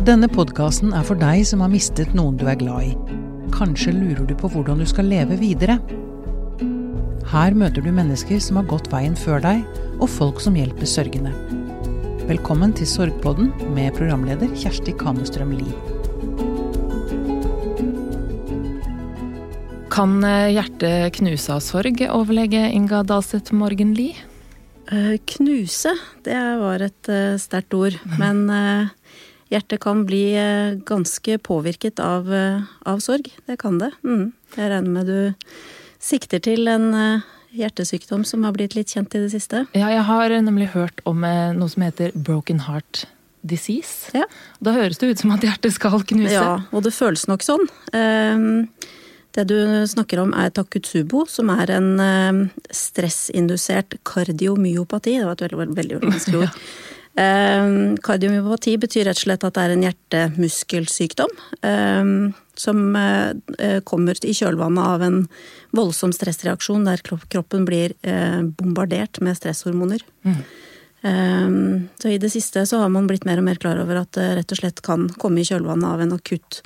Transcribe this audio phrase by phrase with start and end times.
[0.00, 3.16] Denne podkasten er for deg som har mistet noen du er glad i.
[3.52, 5.74] Kanskje lurer du på hvordan du skal leve videre?
[7.28, 9.60] Her møter du mennesker som har gått veien før deg,
[10.00, 11.34] og folk som hjelper sørgende.
[12.30, 15.76] Velkommen til Sorgpodden med programleder Kjersti Kamestrøm Lie.
[19.92, 24.16] Kan eh, hjertet knuse av sorg, overlege Inga Dahlstedt Morgen Lie?
[24.88, 25.92] Eh, knuse,
[26.24, 28.00] det var et uh, sterkt ord.
[28.16, 28.46] Men
[29.50, 33.28] hjertet kan bli uh, ganske påvirket av, av, sorg.
[33.46, 33.92] Det kan det.
[34.06, 34.32] Mm.
[34.56, 35.54] Jeg regner med du
[36.00, 36.90] sikter til en
[37.52, 39.64] hjertesykdom som har blitt litt kjent i det siste?
[39.76, 43.04] Ja, jeg har nemlig hørt om noe som heter broken heart
[43.42, 44.12] disease.
[44.16, 44.24] Ja.
[44.60, 46.32] Da høres det ut som at hjertet skal knuse.
[46.32, 47.66] Ja, og det føles nok sånn.
[47.92, 48.64] Uh,
[49.36, 52.38] det du snakker om er takutsubo, som er en eh,
[52.74, 55.20] stressindusert kardiomyopati.
[55.20, 56.48] Det var et veldig, veldig vanskelig ord.
[56.48, 56.88] ja.
[57.16, 61.34] Eh, kardiomyopati betyr rett og slett at det er en hjertemuskelsykdom.
[61.62, 62.14] Eh,
[62.60, 65.20] som eh, kommer i kjølvannet av en
[65.76, 70.04] voldsom stressreaksjon der kroppen blir eh, bombardert med stresshormoner.
[70.28, 70.40] Mm.
[71.00, 71.48] Eh,
[72.02, 74.28] så i det siste så har man blitt mer og mer klar over at det
[74.40, 76.62] rett og slett kan komme i kjølvannet av en akutt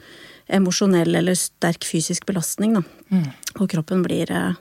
[0.46, 2.76] emosjonell eller sterk fysisk belastning.
[3.08, 3.30] Mm.
[3.60, 4.52] Og kroppen blir, eh,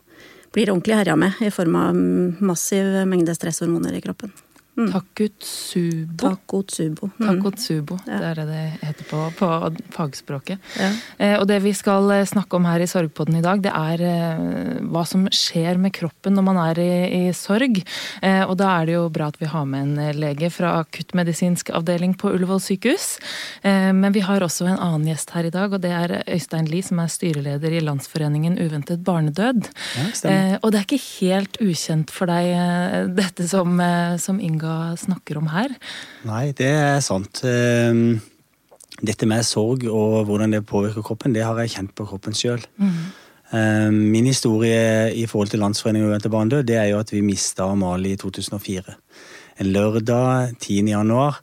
[0.54, 1.96] blir ordentlig herja med i form av
[2.42, 4.32] massiv mengde stresshormoner i kroppen.
[4.74, 4.88] Mm.
[4.90, 6.18] Takotsubo.
[6.18, 7.10] Takotsubo.
[7.20, 7.28] Mm.
[7.28, 8.18] Takotsubo, ja.
[8.18, 9.50] Det er det det heter på, på
[9.94, 10.72] fagspråket.
[10.82, 10.88] Ja.
[11.22, 14.02] Eh, og det vi skal eh, snakke om her i Sorgpodden i dag, det er
[14.02, 17.84] eh, hva som skjer med kroppen når man er i, i sorg.
[18.26, 20.74] Eh, og da er det jo bra at vi har med en eh, lege fra
[20.80, 23.20] akuttmedisinsk avdeling på Ullevål sykehus.
[23.62, 26.72] Eh, men vi har også en annen gjest her i dag, og det er Øystein
[26.72, 29.70] Lie, som er styreleder i Landsforeningen uventet barnedød.
[30.02, 33.78] Ja, og det er ikke helt ukjent for deg, dette som,
[34.18, 35.74] som Inga Inga snakker om her?
[36.24, 37.42] Nei, det er sant.
[37.44, 38.22] Ehm,
[39.04, 42.64] dette med sorg og hvordan det påvirker kroppen, det har jeg kjent på kroppen sjøl.
[42.80, 42.94] Mm.
[43.60, 47.68] Ehm, min historie i forhold til Landsforeningen uventet barnedød, det er jo at vi mista
[47.68, 48.96] Amalie i 2004.
[49.60, 50.88] En lørdag 10.
[50.96, 51.42] januar.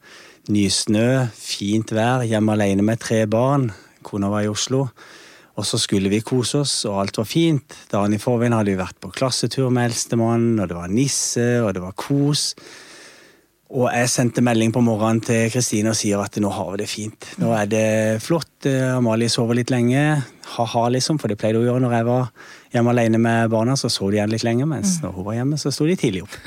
[0.48, 3.68] Nysnø, fint vær, hjemme alene med tre barn.
[4.02, 4.86] Kona var i Oslo.
[5.60, 7.82] Og så skulle vi kose oss, og alt var fint.
[7.92, 11.74] Dagen i forveien hadde vi vært på klassetur med eldstemann, og det var nisse, og
[11.76, 12.54] det var kos.
[13.70, 16.88] Og jeg sendte melding på morgenen til Kristine og sier at nå har vi det
[16.90, 17.28] fint.
[17.38, 17.90] Nå er det
[18.24, 18.66] flott.
[18.66, 20.00] Eh, Amalie sover litt lenge.
[20.56, 22.32] Ha-ha, liksom, for det pleide hun å gjøre når jeg var
[22.74, 23.76] hjemme alene med barna.
[23.78, 25.04] Så sov de igjen litt lenger, mens mm.
[25.04, 26.34] når hun var hjemme, så sto de tidlig opp.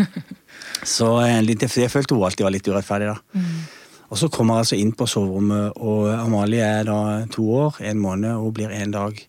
[0.83, 3.39] Så eh, det, følte hun alltid var litt urettferdig, da.
[3.39, 3.55] Mm.
[4.11, 6.97] Og så kommer jeg altså inn på soverommet, og Amalie er da
[7.31, 9.21] to år, en måned, og hun blir en dag.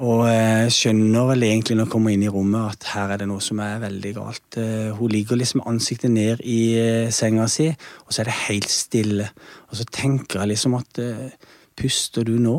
[0.00, 3.26] Og jeg skjønner vel egentlig når hun kommer inn i rommet at her er det
[3.28, 4.56] noe som er veldig galt.
[4.56, 7.66] Eh, hun ligger liksom ansiktet ned i eh, senga si,
[8.06, 9.26] og så er det helt stille.
[9.68, 12.56] Og så tenker jeg liksom at eh, puster du nå?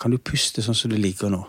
[0.00, 1.42] Kan du puste sånn som du ligger nå?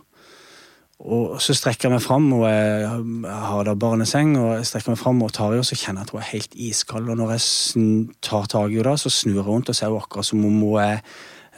[1.05, 4.99] Og så strekker jeg meg fram, og jeg har da barneseng, og jeg strekker meg
[4.99, 7.11] fram og tar henne, og så kjenner jeg at hun er helt iskald.
[7.11, 10.27] Og når jeg tar tak i henne, så snur jeg rundt, og så er akkurat
[10.27, 11.03] som om hun er,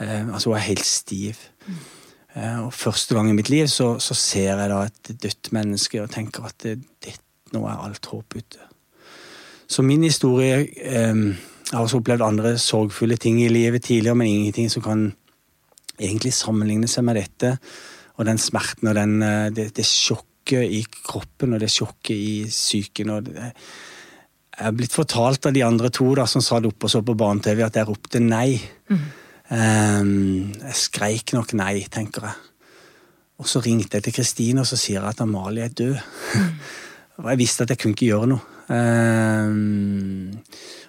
[0.01, 1.45] altså hun er helt stiv.
[1.69, 1.85] Mm.
[2.37, 6.01] Eh, og første gang i mitt liv så, så ser jeg da et dødt menneske
[6.03, 7.15] og tenker at det, det,
[7.55, 8.71] nå er alt håp ute.
[9.67, 11.23] Så min historie eh,
[11.67, 15.09] Jeg har også opplevd andre sorgfulle ting i livet tidligere, men ingenting som kan
[15.97, 17.57] egentlig sammenligne seg med dette.
[18.15, 22.33] Og den smerten og den, eh, det, det sjokket i kroppen og det sjokket i
[22.47, 23.11] psyken.
[23.25, 23.51] det,
[24.57, 27.17] jeg er blitt fortalt av de andre to da, som satt oppe og så på
[27.17, 28.55] barne-TV, at jeg ropte nei.
[28.89, 29.03] Mm.
[29.47, 32.43] Um, jeg skreik nok nei, tenker jeg.
[33.37, 35.95] Og så ringte jeg til Kristine og så sier jeg at Amalie er død.
[36.35, 36.51] Mm.
[37.23, 38.53] og jeg visste at jeg kunne ikke gjøre noe.
[38.67, 40.33] Um,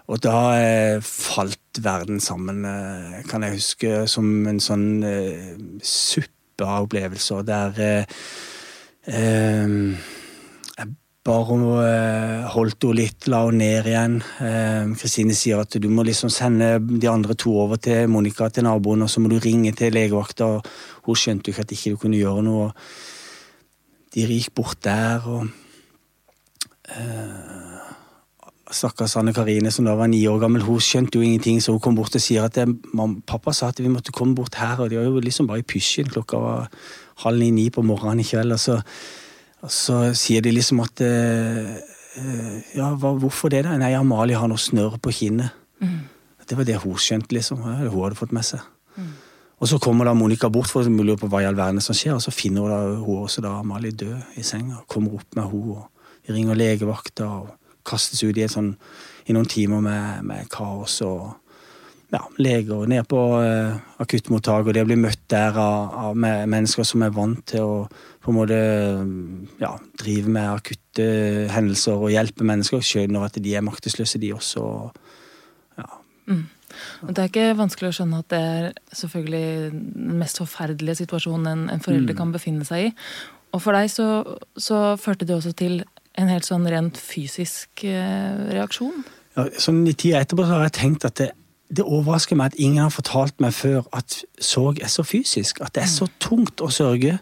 [0.08, 5.50] og da eh, falt verden sammen, eh, kan jeg huske, som en sånn eh,
[5.84, 8.14] suppe av opplevelser der eh,
[9.12, 9.92] ehm,
[11.28, 14.16] bare hun eh, holdt henne litt, la henne ned igjen.
[14.44, 18.64] Eh, Kristine sier at du må liksom sende de andre to over til Monica, til
[18.66, 20.50] naboen, og så må du ringe til legevakta.
[21.06, 22.70] Hun skjønte jo ikke at ikke du kunne gjøre noe.
[24.14, 25.44] De gikk bort der, og
[26.96, 27.68] uh,
[28.72, 31.84] Stakkars Anne Karine, som da var ni år gammel, hun skjønte jo ingenting, så hun
[31.84, 32.56] kom bort og sier at
[33.28, 35.68] pappa sa at vi måtte komme bort her, og de var jo liksom bare i
[35.68, 36.08] pysjen.
[36.08, 36.68] Klokka var
[37.24, 38.56] halv ni-ni på morgenen i kveld.
[38.56, 38.80] og så
[39.64, 41.72] og så sier de liksom at uh,
[42.74, 43.76] Ja, hva, hvorfor det, da?
[43.78, 45.54] Nei, Amalie har noe snørr på kinnet.
[45.78, 46.00] Mm.
[46.48, 47.60] Det var det hun skjønte, liksom.
[47.62, 48.64] Ja, det hun hadde fått med seg.
[48.96, 49.12] Mm.
[49.58, 51.96] Og så kommer da Monica bort for å lure på hva i all verden som
[51.96, 54.82] skjer, og så finner hun da, hun også da Amalie død i senga.
[54.90, 57.54] Kommer opp med henne, og ringer legevakta og
[57.88, 58.78] kastes ut i, sånt,
[59.26, 61.36] i noen timer med, med kaos og
[62.12, 66.86] ja, leger, ned på uh, akuttmottak, og det å bli møtt der av, av mennesker
[66.88, 67.74] som er vant til å
[68.28, 68.56] på en måte
[69.62, 71.04] ja, drive med akutte
[71.48, 74.64] hendelser og hjelpe mennesker, skjønner at de er maktesløse, de også.
[75.80, 75.86] Ja.
[76.28, 76.42] Mm.
[77.06, 78.66] Og det er ikke vanskelig å skjønne at det er
[79.00, 82.18] selvfølgelig den mest forferdelige situasjonen en, en forelder mm.
[82.20, 82.92] kan befinne seg i.
[83.56, 84.08] Og for deg så,
[84.60, 85.80] så, førte det også til
[86.18, 89.06] en helt sånn rent fysisk eh, reaksjon?
[89.38, 91.30] Ja, sånn I tida etterpå så har jeg tenkt at det,
[91.68, 95.60] det overrasker meg at ingen har fortalt meg før at sorg er så fysisk.
[95.60, 97.18] At det er så tungt å sørge.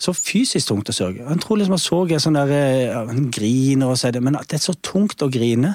[0.00, 1.26] Så fysisk tungt å sørge.
[1.26, 2.52] En tror liksom at sorg er sånn der
[3.02, 5.74] En griner og så er det, men at det er så tungt å grine.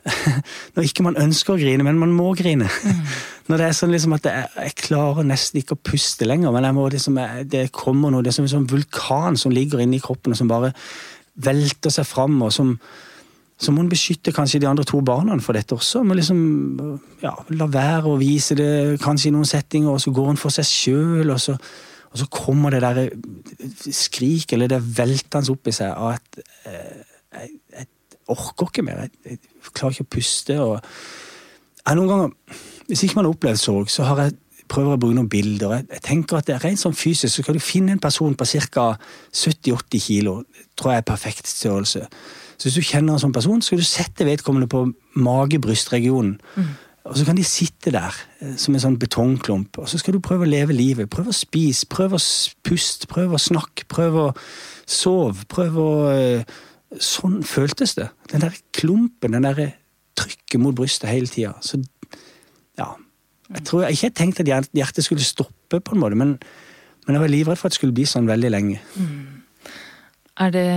[0.74, 2.70] Når ikke man ønsker å grine, men man må grine.
[2.70, 3.02] Mm.
[3.50, 6.70] Når det er sånn liksom at jeg, jeg, klarer nesten ikke å puste lenger, men
[6.76, 7.18] må, liksom,
[7.50, 10.50] det kommer noe Det er som en sånn vulkan som ligger inni kroppen og som
[10.50, 10.70] bare
[11.34, 12.38] velter seg fram.
[12.46, 12.76] og som
[13.60, 16.00] så må hun beskytte kanskje de andre to barna for dette også.
[16.06, 16.40] Må liksom
[17.20, 20.54] ja, la være å vise det kanskje i noen settinger, og så går hun for
[20.54, 21.60] seg sjøl, og,
[22.08, 23.02] og, så kommer det der
[23.92, 26.40] skrik, eller det veltende opp i seg av at
[26.70, 27.04] eh,
[27.36, 27.90] jeg, jeg,
[28.32, 29.04] orker ikke mer.
[29.04, 30.60] Jeg, jeg, klarer ikke å puste.
[30.64, 30.78] og
[31.84, 34.38] jeg noen ganger, Hvis ikke man har opplevd sorg, så har jeg
[34.70, 35.76] prøver å bruke noen bilder.
[35.76, 38.36] Jeg, jeg tenker at det er Rent sånn fysisk så kan du finne en person
[38.38, 38.92] på ca.
[39.34, 40.44] 70-80 kilo.
[40.78, 42.06] tror jeg er perfekt størrelse
[42.60, 44.82] så hvis du kjenner en sånn person, så skal du sette vedkommende på
[45.16, 46.34] mage-brystregionen.
[46.60, 46.72] Mm.
[47.08, 50.20] Og så kan de sitte der eh, som en sånn betongklump, og så skal du
[50.24, 51.08] prøve å leve livet.
[51.08, 52.24] Prøve å spise, prøve å
[52.68, 54.34] puste, prøve å snakke, prøve å
[54.84, 55.48] sove.
[55.48, 56.58] Prøve å eh,
[56.90, 58.08] Sånn føltes det.
[58.32, 59.76] Den der klumpen, den der
[60.18, 61.52] trykket mot brystet hele tida.
[61.62, 61.78] Så
[62.74, 62.88] ja.
[63.46, 66.32] Jeg tror jeg ikke tenkte at hjertet skulle stoppe, på en måte, men,
[67.06, 68.80] men jeg var livredd for at det skulle bli sånn veldig lenge.
[68.98, 69.29] Mm.
[70.40, 70.68] Er det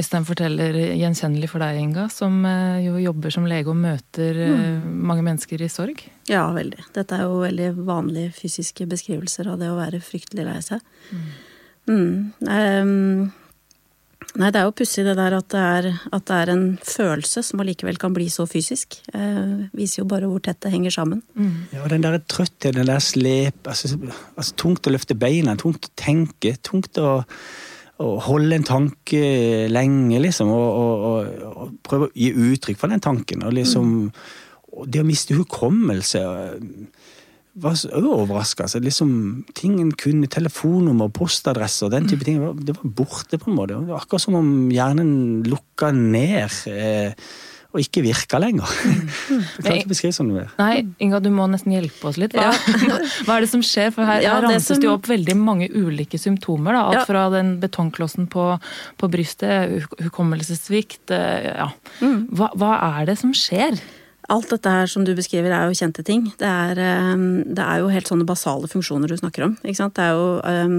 [0.00, 4.54] Øystein forteller gjenkjennelig for deg, Inga, som eh, jo jobber som lege og møter eh,
[4.56, 4.86] mm.
[5.10, 6.00] mange mennesker i sorg?
[6.30, 6.86] Ja, veldig.
[6.96, 10.80] Dette er jo veldig vanlige fysiske beskrivelser av det å være fryktelig lei seg.
[11.12, 11.28] Mm.
[11.90, 12.16] Mm.
[12.48, 13.30] Um,
[14.40, 17.44] nei, det er jo pussig det der at det, er, at det, er, en følelse
[17.50, 19.02] som allikevel kan bli så fysisk.
[19.12, 21.20] Uh, viser jo bare hvor tett det henger sammen.
[21.36, 21.56] Mm.
[21.74, 23.92] Ja, og den der trøttheten, den der slep altså,
[24.36, 27.20] altså, Tungt å løfte beina, tungt å tenke, tungt å
[28.00, 29.22] å holde en tanke
[29.68, 33.44] lenge, liksom, og, og, og, og, prøve å gi uttrykk for den tanken.
[33.44, 33.90] Og liksom
[34.70, 36.20] og Det å miste hukommelse
[37.60, 38.68] var så overraska.
[38.68, 39.10] Altså, liksom,
[39.58, 42.38] tingen kunne Telefonnummer, postadresse og den type ting.
[42.62, 43.74] Det var borte, på en måte.
[43.74, 46.54] Det var akkurat som om hjernen lukka ned.
[46.70, 47.26] Eh,
[47.70, 48.70] og ikke virka lenger.
[49.30, 49.42] Mm.
[49.42, 50.48] Jeg klarer ikke beskrive sånn mer.
[50.58, 52.32] Nei, Inga, du må nesten hjelpe oss litt.
[52.34, 52.48] Hva,
[53.26, 53.92] hva er det som skjer?
[53.94, 56.74] For her, ja, her ramses det jo opp veldig mange ulike symptomer.
[56.74, 56.82] Da.
[56.88, 57.04] Alt ja.
[57.06, 58.46] fra den betongklossen på,
[58.98, 61.68] på brystet, hukommelsessvikt eh, ja.
[62.02, 62.24] Mm.
[62.34, 63.78] Hva, hva er det som skjer?
[64.30, 66.28] Alt dette her som du beskriver er jo kjente ting.
[66.38, 69.56] Det er, ehm, det er jo helt sånne basale funksjoner du snakker om.
[69.64, 69.96] Ikke sant?
[69.96, 70.76] Det er jo um,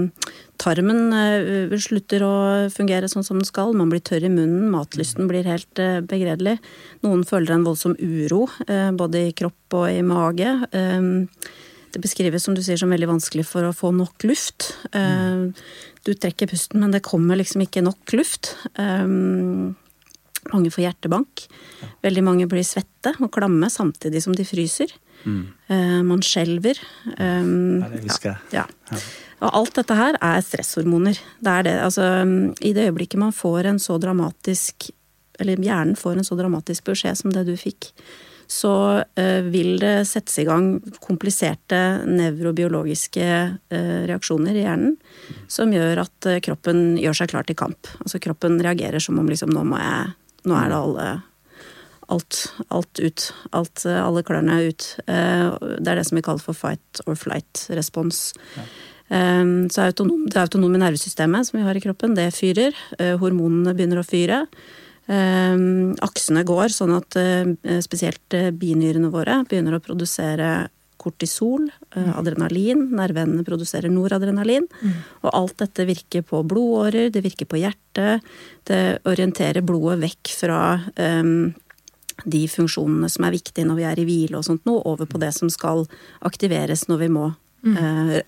[0.62, 2.34] Tarmen uh, slutter å
[2.72, 3.74] fungere sånn som den skal.
[3.76, 4.70] Man blir tørr i munnen.
[4.72, 6.56] Matlysten blir helt uh, begredelig.
[7.04, 10.54] Noen føler en voldsom uro, uh, både i kropp og i mage.
[10.72, 11.28] Um,
[11.92, 14.70] det beskrives som du sier som veldig vanskelig for å få nok luft.
[14.96, 18.54] Du trekker pusten, men det kommer liksom ikke nok luft.
[18.80, 19.74] Um,
[20.50, 21.46] mange får hjertebank.
[22.02, 24.90] Veldig mange blir svette og klamme samtidig som de fryser.
[25.22, 25.42] Mm.
[25.70, 26.80] Uh, man skjelver.
[27.18, 28.56] Um, ja, det husker jeg.
[28.58, 28.64] Ja.
[28.90, 29.02] ja.
[29.42, 31.18] Og alt dette her er stresshormoner.
[31.42, 31.76] Det er det.
[31.84, 32.08] Altså,
[32.62, 34.90] I det øyeblikket man får en så dramatisk
[35.40, 37.88] Eller hjernen får en så dramatisk beskjed som det du fikk,
[38.46, 43.24] så uh, vil det settes i gang kompliserte nevrobiologiske
[43.72, 44.92] uh, reaksjoner i hjernen
[45.50, 47.88] som gjør at kroppen gjør seg klar til kamp.
[48.04, 50.12] Altså kroppen reagerer som om liksom nå må jeg
[50.48, 51.10] nå er det alle
[52.12, 53.26] alt, alt ut.
[53.56, 54.86] Alt, alle klørne er ut.
[55.06, 58.22] Eh, det er det som vi kaller for fight or flight-respons.
[58.58, 58.66] Ja.
[59.16, 62.76] Eh, så autonom, det autonome nervesystemet som vi har i kroppen, det fyrer.
[62.98, 64.46] Eh, hormonene begynner å fyre.
[65.12, 67.16] Aksene går, sånn at
[67.84, 70.70] spesielt binyrene våre begynner å produsere
[71.02, 72.12] kortisol, mm.
[72.18, 72.84] adrenalin.
[72.96, 74.68] Nerveendene produserer noradrenalin.
[74.80, 74.94] Mm.
[75.22, 78.24] Og alt dette virker på blodårer, det virker på hjertet.
[78.68, 80.62] Det orienterer blodet vekk fra
[80.96, 81.52] um,
[82.24, 85.20] de funksjonene som er viktige når vi er i hvile og sånt noe, over på
[85.22, 85.86] det som skal
[86.26, 87.28] aktiveres når vi må
[87.66, 87.78] mm.
[87.78, 88.18] uh,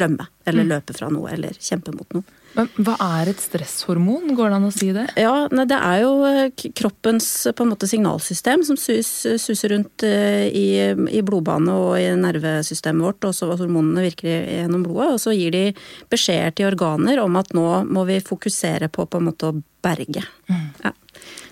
[0.00, 0.28] rømme.
[0.46, 0.74] Eller mm.
[0.74, 2.39] løpe fra noe, eller kjempe mot noe.
[2.56, 5.04] Men hva er et stresshormon, går det an å si det?
[5.20, 10.48] Ja, Det er jo eh, kroppens på en måte signalsystem som sus, suser rundt eh,
[10.48, 15.12] i, i blodbane og i nervesystemet vårt, og så hormonene virker gjennom blodet.
[15.14, 15.64] Og så gir de
[16.10, 20.26] beskjeder til organer om at nå må vi fokusere på på en måte å berge.
[20.50, 20.66] Mm.
[20.82, 20.94] Ja.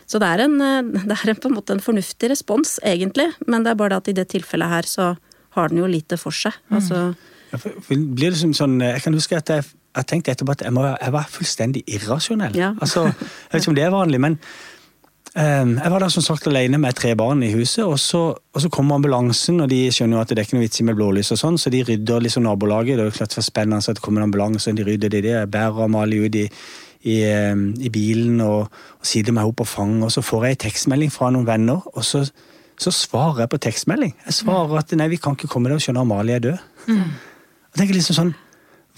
[0.08, 3.30] Så det er, en, det er en, på en måte en fornuftig respons, egentlig.
[3.46, 5.12] Men det er bare det at i det tilfellet her så
[5.56, 6.56] har den jo lite for seg.
[6.68, 6.78] Mm.
[6.80, 7.02] Altså,
[7.52, 9.66] ja, for, for blir det som sånn, Jeg kan huske at jeg,
[9.98, 12.56] jeg tenkte etterpå at jeg, må, jeg var fullstendig irrasjonell.
[12.58, 12.72] Ja.
[12.80, 14.38] Altså, jeg vet ikke om det er vanlig, men
[15.34, 18.64] um, jeg var da som sagt alene med tre barn i huset, og så, og
[18.64, 20.98] så kommer ambulansen, og de skjønner jo at det er ikke noe vits i med
[20.98, 22.98] blålys og sånn, så de rydder liksom nabolaget.
[22.98, 25.24] Det er jo klart for spennende at det kommer en ambulanse, og de rydder det,
[25.28, 26.48] jeg bærer Amalie ut i
[27.06, 30.62] i, i, bilen og, og sitter meg opp på fanget, og så får jeg en
[30.66, 32.24] tekstmelding fra noen venner, og så,
[32.78, 34.14] så, svarer jeg på tekstmelding.
[34.26, 36.66] Jeg svarer at nei, vi kan ikke komme der og skjønne Amalie er død.
[36.88, 37.04] Mm.
[37.68, 38.34] Jeg tenker liksom sånn,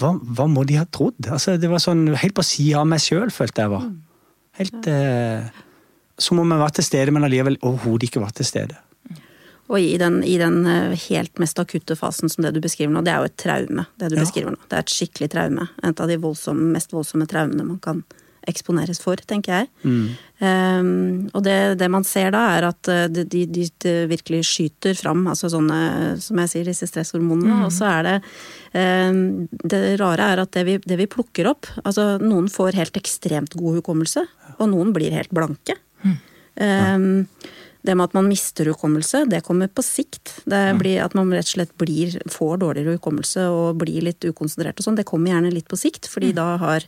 [0.00, 1.18] hva, hva, må de ha trodd?
[1.28, 3.88] Altså, det var sånn helt på sida av meg sjøl, følte jeg var.
[4.60, 5.50] Helt eh,
[6.20, 8.78] Som om jeg var til stede, men allikevel overhodet ikke var til stede.
[9.70, 13.04] Og i den, i den, eh, helt mest akutte fasen som det du beskriver nå,
[13.06, 13.86] det er jo et traume.
[14.00, 14.24] Det du ja.
[14.24, 14.62] beskriver nå.
[14.66, 15.68] Det er et skikkelig traume.
[15.86, 18.02] Et av de voldsomme, mest voldsomme traumene man kan
[18.48, 19.68] eksponeres for, tenker jeg.
[19.84, 20.04] Mm.
[20.40, 24.96] Um, og det, det, man ser da, er at eh, de, de, de, virkelig skyter
[24.96, 25.80] fram, altså sånne,
[26.24, 27.58] som jeg sier, disse stresshormonene.
[27.60, 27.66] Mm.
[27.66, 28.16] Og så er det
[28.72, 29.20] um,
[29.50, 33.56] Det rare er at det vi, det vi, plukker opp Altså, noen får helt ekstremt
[33.58, 34.24] god hukommelse,
[34.56, 35.76] og noen blir helt blanke.
[36.04, 36.16] Mm.
[36.60, 37.08] Um,
[37.82, 40.34] det med at man mister hukommelse, det kommer på sikt.
[40.44, 44.80] Det blir At man rett og slett blir, får dårligere hukommelse og blir litt ukonsentrert
[44.80, 46.10] og sånn, det kommer gjerne litt på sikt.
[46.12, 46.36] Fordi mm.
[46.36, 46.84] da har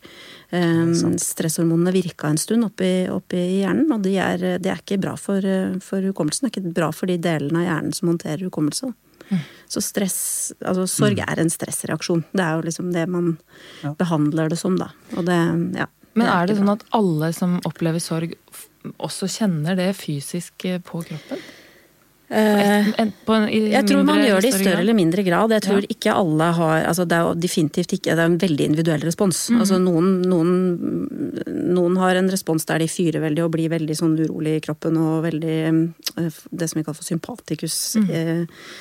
[0.50, 5.16] um, stresshormonene virka en stund oppi, oppi hjernen, og det er, det er ikke bra
[5.16, 5.40] for,
[5.84, 6.48] for, hukommelsen.
[6.48, 8.92] Det er ikke bra for de delene av hjernen som håndterer hukommelse.
[9.32, 9.42] Mm.
[9.72, 10.20] Så stress,
[10.60, 11.24] altså sorg mm.
[11.24, 12.26] er en stressreaksjon.
[12.36, 13.32] Det er jo liksom det man
[13.80, 13.94] ja.
[13.96, 14.92] behandler det som, da.
[15.16, 15.40] Og det,
[15.80, 15.88] ja.
[16.18, 18.36] Men er det sånn at alle som opplever sorg,
[18.98, 21.42] også kjenner det fysisk eh, på kroppen?
[22.32, 25.52] En, en, på en, jeg tror man gjør det i større eller mindre grad.
[25.52, 25.88] Jeg tror ja.
[25.92, 29.42] ikke alle har altså Det er definitivt ikke det er en veldig individuell respons.
[29.52, 29.58] Mm.
[29.60, 30.54] Altså noen, noen,
[31.76, 34.96] noen, har en respons der de fyrer veldig og blir veldig sånn urolig i kroppen
[34.96, 37.78] og veldig eh, Det som vi kaller for sympatikus.
[38.00, 38.08] Mm.
[38.08, 38.72] Eh, eh,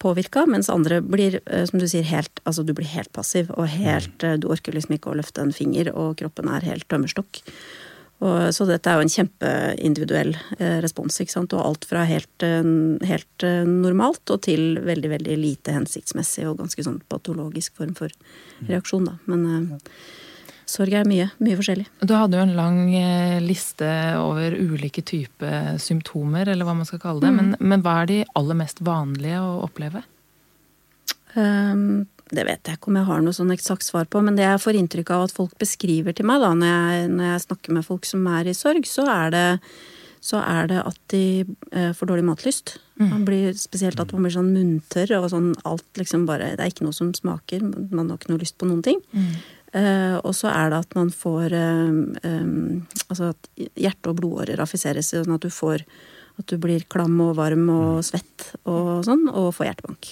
[0.00, 1.34] påvirka, mens andre blir,
[1.68, 3.50] som du sier, helt, altså du blir helt passiv.
[3.52, 7.42] og helt, Du orker liksom ikke å løfte en finger, og kroppen er helt tømmerstokk.
[8.24, 11.18] Og, så dette er jo en kjempeindividuell eh, respons.
[11.20, 11.54] ikke sant?
[11.56, 12.62] Og alt fra helt, eh,
[13.10, 18.14] helt, eh, normalt og til veldig veldig lite hensiktsmessig og ganske sånn patologisk form for
[18.70, 19.10] reaksjon.
[19.10, 19.18] da.
[19.30, 19.90] Men eh,
[20.70, 21.28] sorg er mye.
[21.44, 21.86] Mye forskjellig.
[22.02, 23.88] Du hadde jo en lang eh, liste
[24.20, 27.32] over ulike typer symptomer, eller hva man skal kalle det.
[27.32, 27.38] Mm.
[27.40, 30.04] Men, men, hva er de aller mest vanlige å oppleve?
[31.34, 34.46] Um, det vet jeg ikke om jeg har noe sånn eksakt svar på, men det
[34.46, 37.76] jeg får inntrykk av at folk beskriver til meg da, når jeg, når jeg snakker
[37.76, 39.48] med folk som er i sorg, så er det,
[40.24, 42.78] så er det at de eh, får dårlig matlyst.
[43.00, 43.08] Mm.
[43.10, 46.70] Man blir, spesielt at man blir sånn munntørr og sånn alt liksom bare Det er
[46.70, 49.02] ikke noe som smaker, man har ikke noe lyst på noen ting.
[49.12, 49.34] Mm.
[49.74, 52.50] Eh, og så er det at man får eh, eh,
[53.08, 55.82] Altså at hjerte- og blodårer affiseres, sånn at du får
[56.34, 58.04] at du blir klam og varm og mm.
[58.06, 60.08] svett og sånn, og får hjertebank.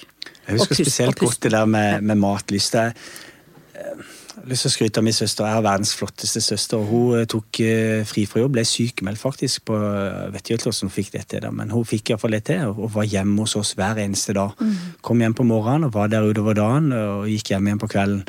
[0.47, 2.77] Jeg husker pust, spesielt godt det der med, med matlyst.
[2.79, 2.93] Jeg
[3.75, 5.49] har lyst til å skryte av min søster.
[5.49, 6.85] Jeg har verdens flotteste søster.
[6.87, 9.65] Hun eh, tok eh, fri fra jobb, ble sykemeldt faktisk.
[9.71, 9.79] på,
[10.35, 12.71] vet ikke hvordan hun fikk det til, men hun fikk iallfall det til.
[12.71, 14.55] Og var hjemme hos oss hver eneste dag.
[14.63, 14.79] Mm.
[15.03, 18.27] Kom hjem på morgenen og var der utover dagen, og gikk hjem igjen på kvelden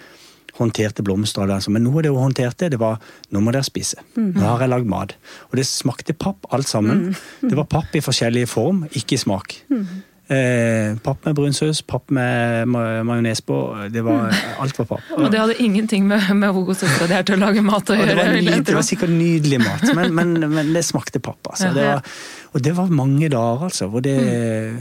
[0.59, 1.49] håndterte blomster.
[1.69, 3.01] Men noe av det hun håndterte, det var
[3.33, 4.01] nå må dere spise.
[4.15, 4.31] Mm.
[4.37, 5.15] Nå har jeg lagd mat.
[5.51, 7.09] Og det smakte papp alt sammen.
[7.09, 7.21] Mm.
[7.53, 9.55] Det var papp i forskjellige form, ikke i smak.
[9.69, 9.85] Mm.
[10.33, 13.57] Eh, papp med brunsaus, papp med majones på.
[13.91, 14.31] Det var.
[14.63, 15.09] Alt var papp.
[15.17, 18.13] Og det hadde ingenting med, med hvor god er til å lage mat å gjøre?
[18.13, 21.41] Det var, nydelig, det var, sikkert nydelig mat, men, men, men det smakte papp.
[21.51, 21.73] Altså.
[21.75, 22.15] Det var,
[22.53, 23.89] og det var mange dager, altså.
[23.91, 24.79] hvor det mm.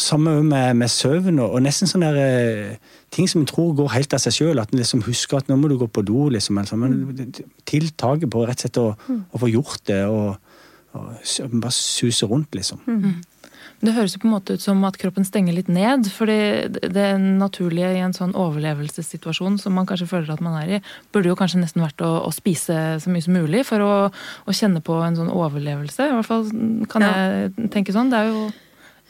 [0.00, 2.36] Samme med, med søvn og, og, nesten sånne der,
[2.76, 4.62] eh, ting som en tror går helt av seg sjøl.
[4.62, 6.28] At en liksom husker at nå må du gå på do.
[6.32, 6.78] Liksom, altså.
[6.80, 7.42] Men mm.
[7.68, 8.88] tiltaket på rett og slett å,
[9.32, 10.38] å få gjort det og,
[10.96, 12.82] og bare suse rundt, liksom.
[12.86, 13.20] Mm.
[13.82, 16.06] Det høres jo på en måte ut som at kroppen stenger litt ned.
[16.14, 20.80] fordi det naturlige i en sånn overlevelsessituasjon som man kanskje føler at man er i,
[21.10, 23.94] burde jo kanskje nesten vært å, å spise så mye som mulig for å,
[24.46, 26.06] å, kjenne på en sånn overlevelse.
[26.06, 26.46] I hvert fall
[26.92, 27.10] kan ja.
[27.18, 28.12] jeg tenke sånn.
[28.12, 28.44] Det er jo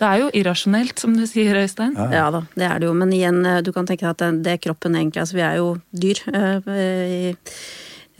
[0.01, 1.95] det er jo irrasjonelt, som du sier, Øystein.
[1.99, 2.09] Ja.
[2.17, 2.97] ja da, det er det jo.
[2.99, 6.23] Men igjen, du kan tenke deg at det, kroppen egentlig Altså, vi er jo dyr.
[6.33, 7.37] Øh,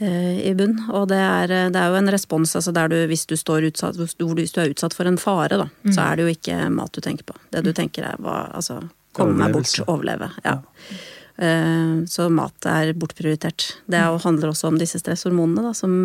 [0.03, 0.75] i, i bunn.
[0.91, 3.97] Og det er, eh, det er, jo en respons altså der du, hvis du, utsatt,
[3.97, 5.93] hvis du, er utsatt for en fare, da, mm.
[5.93, 7.37] så er det jo ikke mat du tenker på.
[7.53, 7.77] Det du mm.
[7.81, 8.81] tenker er hva, altså
[9.13, 10.31] komme meg bort, overleve.
[10.43, 10.57] Ja.
[10.57, 11.01] ja.
[11.37, 13.69] Eh, så mat er bortprioritert.
[13.89, 15.95] Det handler også om disse stresshormonene da, som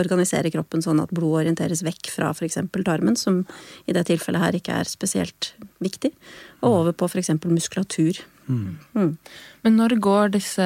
[0.00, 2.60] organiserer kroppen sånn at blodet orienteres vekk fra f.eks.
[2.80, 3.44] tarmen, som
[3.86, 5.52] i det tilfellet her ikke er spesielt
[5.84, 6.14] viktig,
[6.62, 7.34] og over på f.eks.
[7.44, 8.24] muskulatur.
[8.48, 8.78] Mm.
[8.96, 9.16] Mm.
[9.62, 10.64] Men når går disse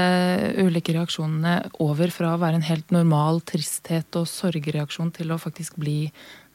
[0.62, 5.78] ulike reaksjonene over fra å være en helt normal tristhet og sorgreaksjon til å faktisk
[5.82, 6.06] bli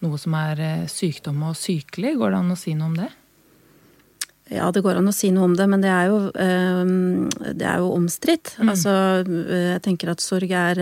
[0.06, 2.16] noe som er eh, sykdom og sykelig?
[2.20, 3.10] Går det an å si noe om det?
[4.54, 7.82] Ja, det går an å si noe om det, men det er jo, det er
[7.84, 8.54] jo omstridt.
[8.62, 8.72] Mm.
[8.72, 8.94] Altså,
[9.28, 10.80] jeg tenker at sorg er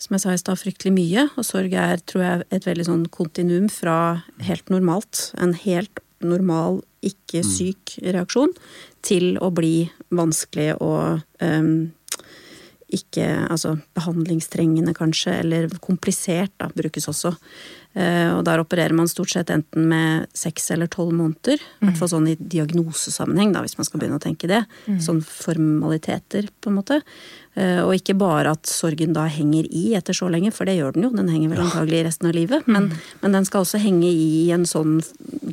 [0.00, 1.26] som jeg sa i stad, fryktelig mye.
[1.36, 6.80] Og sorg er, tror jeg, et veldig sånn kontinuum fra helt normalt, en helt normal,
[7.04, 7.48] ikke mm.
[7.48, 8.52] syk reaksjon,
[9.04, 11.90] til å bli vanskelig og um,
[12.90, 17.30] ikke Altså behandlingstrengende, kanskje, eller komplisert, da, brukes også.
[17.90, 21.58] Uh, og der opererer man stort sett enten med seks eller tolv måneder.
[21.58, 22.14] I hvert fall mm.
[22.14, 24.62] sånn i diagnosesammenheng, da, hvis man skal begynne å tenke det.
[24.86, 25.00] Mm.
[25.02, 27.00] Sånn formaliteter, på en måte.
[27.58, 30.94] Eh, og ikke bare at sorgen da henger i etter så lenge, for det gjør
[30.94, 31.12] den jo.
[31.18, 32.70] Den henger vel antagelig resten av livet.
[32.70, 33.10] Men, mm.
[33.24, 35.00] men den skal også henge i i en sånn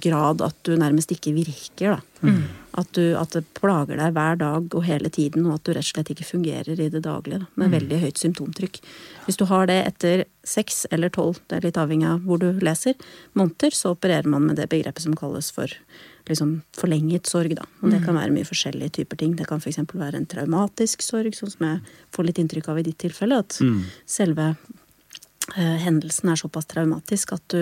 [0.03, 2.29] grad at du nærmest ikke virker, da.
[2.77, 5.81] At, du, at, det plager deg hver dag og hele tiden, og at du rett
[5.81, 7.41] og slett ikke fungerer i det daglige.
[7.41, 7.73] Da, med mm.
[7.73, 8.77] veldig høyt symptomtrykk.
[9.25, 12.51] Hvis du har det etter seks eller tolv, det er litt avhengig av hvor du
[12.63, 12.93] leser,
[13.33, 15.73] måneder, så opererer man med det begrepet som kalles for
[16.29, 17.65] liksom forlenget sorg, da.
[17.81, 18.19] Og det kan mm.
[18.21, 19.35] være mye forskjellige typer ting.
[19.39, 19.79] Det kan f.eks.
[19.93, 23.39] være en traumatisk sorg, sånn som jeg får litt inntrykk av i ditt tilfelle.
[23.41, 23.79] At mm.
[24.17, 27.61] selve uh, hendelsen er såpass traumatisk at du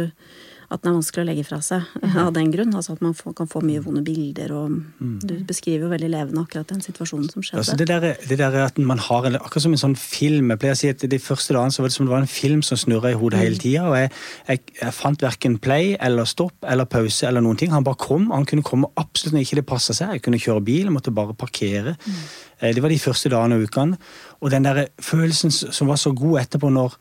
[0.69, 2.15] at den er vanskelig å legge fra seg mm.
[2.22, 2.74] av den grunn.
[2.77, 5.17] Altså at man får, kan få mye vonde bilder, og mm.
[5.24, 7.62] du beskriver jo veldig levende akkurat den situasjonen som skjedde.
[7.62, 10.51] Altså det, der, det der at man har Akkurat som en sånn film.
[10.53, 12.29] Jeg pleier å si at De første dagene så var det som det var en
[12.29, 13.43] film som snurra i hodet mm.
[13.43, 13.86] hele tida.
[13.89, 14.12] Og jeg,
[14.50, 17.74] jeg, jeg fant verken play eller stopp eller pause eller noen ting.
[17.74, 18.29] Han bare kom.
[18.34, 20.17] Han kunne komme absolutt når ikke det passa seg.
[20.17, 21.95] Jeg kunne kjøre bil, jeg måtte bare parkere.
[22.05, 22.22] Mm.
[22.60, 24.00] Eh, det var de første dagene og ukene.
[24.41, 26.98] Og den der følelsen som var så god etterpå, når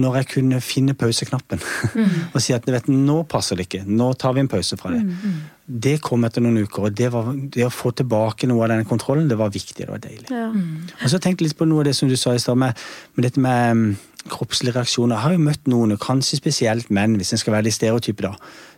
[0.00, 2.16] når jeg kunne finne pauseknappen mm.
[2.34, 5.02] og si at vet, nå passer det ikke, nå tar vi en pause fra det.
[5.04, 5.38] Mm, mm.
[5.86, 8.86] Det kom etter noen uker, og det, var, det, å få tilbake noe av denne
[8.88, 9.80] kontrollen, det var viktig.
[9.80, 10.28] Det var deilig.
[10.30, 10.50] Ja.
[10.52, 10.84] Mm.
[11.00, 12.76] Og så tenkte jeg litt på noe av det som du sa i stad, med,
[13.16, 13.86] med, dette med um,
[14.30, 15.16] kroppslige reaksjoner.
[15.16, 18.34] Jeg har jo møtt noen, kanskje spesielt menn, hvis en skal være litt stereotyp, da,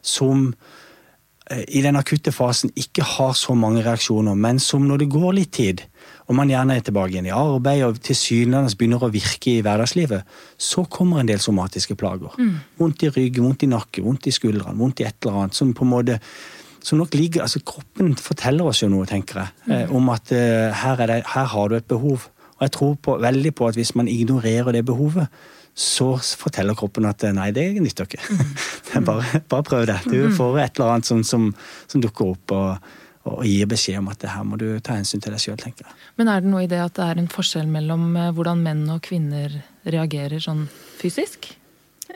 [0.06, 5.12] som uh, i den akutte fasen ikke har så mange reaksjoner, men som når det
[5.18, 5.84] går litt tid,
[6.28, 10.36] og man gjerne er tilbake igjen i arbeid og tilsynelatende begynner å virke i hverdagslivet,
[10.60, 12.34] så kommer en del somatiske plager.
[12.36, 12.54] Mm.
[12.80, 15.56] Vondt i ryggen, vondt i nakke, vondt i skuldrene, vondt i et eller annet.
[15.56, 16.18] som på en måte
[16.84, 19.72] som nok ligger, altså Kroppen forteller oss jo noe, tenker jeg, mm.
[19.74, 22.28] eh, om at eh, her, det, her, har du et behov.
[22.58, 25.26] Og jeg tror på, veldig på at hvis man ignorerer det behovet,
[25.78, 28.22] så forteller kroppen at eh, nei, det nytter ikke.
[28.28, 29.04] Mm.
[29.08, 30.00] bare, bare, prøv det.
[30.06, 30.38] Du mm.
[30.38, 31.50] får et eller annet som, som,
[31.88, 32.56] som dukker opp.
[32.56, 32.96] og
[33.28, 35.86] og gir beskjed om at det her må du ta hensyn til deg sjøl, tenker
[35.86, 35.96] jeg.
[36.20, 38.84] Men er det noe i det at det er en forskjell mellom eh, hvordan menn
[38.94, 40.66] og kvinner reagerer sånn
[40.98, 41.52] fysisk?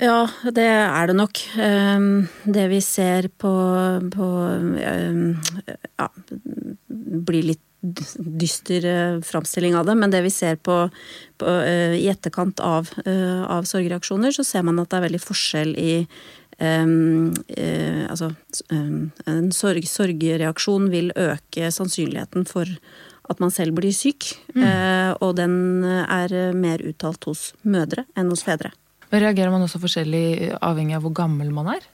[0.00, 1.40] Ja, det er det nok.
[1.60, 3.52] Ehm, det vi ser på,
[4.14, 4.30] på
[4.80, 5.26] ehm,
[6.00, 6.08] Ja,
[6.88, 10.76] blir litt dyster eh, framstilling av det, men det vi ser på,
[11.42, 15.74] på eh, i etterkant av, av sorgreaksjoner, så ser man at det er veldig forskjell
[15.76, 15.96] i
[16.62, 18.28] Um, uh, altså,
[18.70, 22.70] um, en sorg, sorgreaksjon vil øke sannsynligheten for
[23.30, 24.28] at man selv blir syk.
[24.54, 24.62] Mm.
[24.62, 28.70] Uh, og den er mer uttalt hos mødre enn hos fedre.
[29.12, 31.86] Reagerer man også forskjellig avhengig av hvor gammel man er?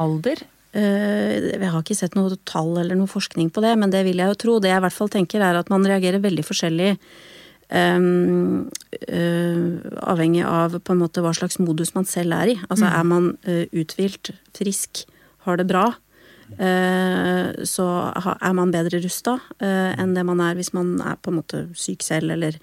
[0.00, 0.46] Alder?
[0.72, 4.30] Jeg har ikke sett noe tall eller noe forskning på det, men det vil jeg
[4.30, 4.54] jo tro.
[4.56, 6.94] Det jeg i hvert fall tenker er at man reagerer veldig forskjellig
[10.12, 12.56] avhengig av på en måte hva slags modus man selv er i.
[12.68, 12.92] Altså mm.
[12.92, 15.06] er man uh, uthvilt, frisk,
[15.46, 15.86] har det bra,
[16.60, 17.86] uh, så
[18.36, 22.04] er man bedre rusta enn det man er hvis man er på en måte syk
[22.04, 22.58] selv, eller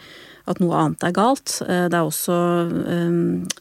[0.49, 1.59] at noe annet er galt.
[1.61, 2.33] det er også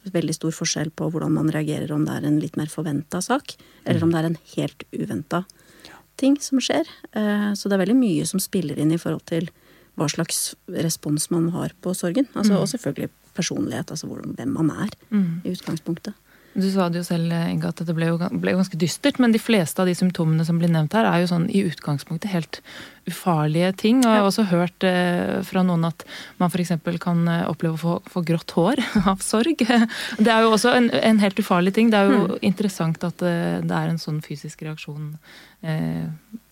[0.09, 3.53] veldig stor forskjell på hvordan man reagerer, om det er en litt mer forventa sak,
[3.85, 4.13] eller om mm.
[4.15, 5.43] det er en helt uventa
[6.17, 6.89] ting som skjer.
[7.55, 9.51] så det er veldig mye som spiller inn i forhold til
[9.99, 10.53] hva slags
[10.87, 12.29] respons man har på sorgen.
[12.33, 12.61] Altså, mm.
[12.61, 15.29] Og selvfølgelig personlighet, altså hvem man er mm.
[15.45, 16.17] i utgangspunktet.
[16.57, 19.41] Du sa det jo selv, Inga, at det ble, jo, ble ganske dystert, men de
[19.41, 22.59] fleste av de symptomene som blir nevnt her, er jo sånn i utgangspunktet helt
[23.09, 24.01] ufarlige ting.
[24.01, 26.03] Og jeg har også hørt eh, fra noen at
[26.41, 26.73] man f.eks.
[27.03, 28.81] kan eh, oppleve å få, få, grått hår
[29.13, 29.61] av sorg.
[29.61, 31.93] Det er jo også en, en helt ufarlig ting.
[31.93, 32.35] Det er jo mm.
[32.51, 35.13] interessant at det, eh, det, er en sånn fysisk reaksjon
[35.61, 36.05] eh,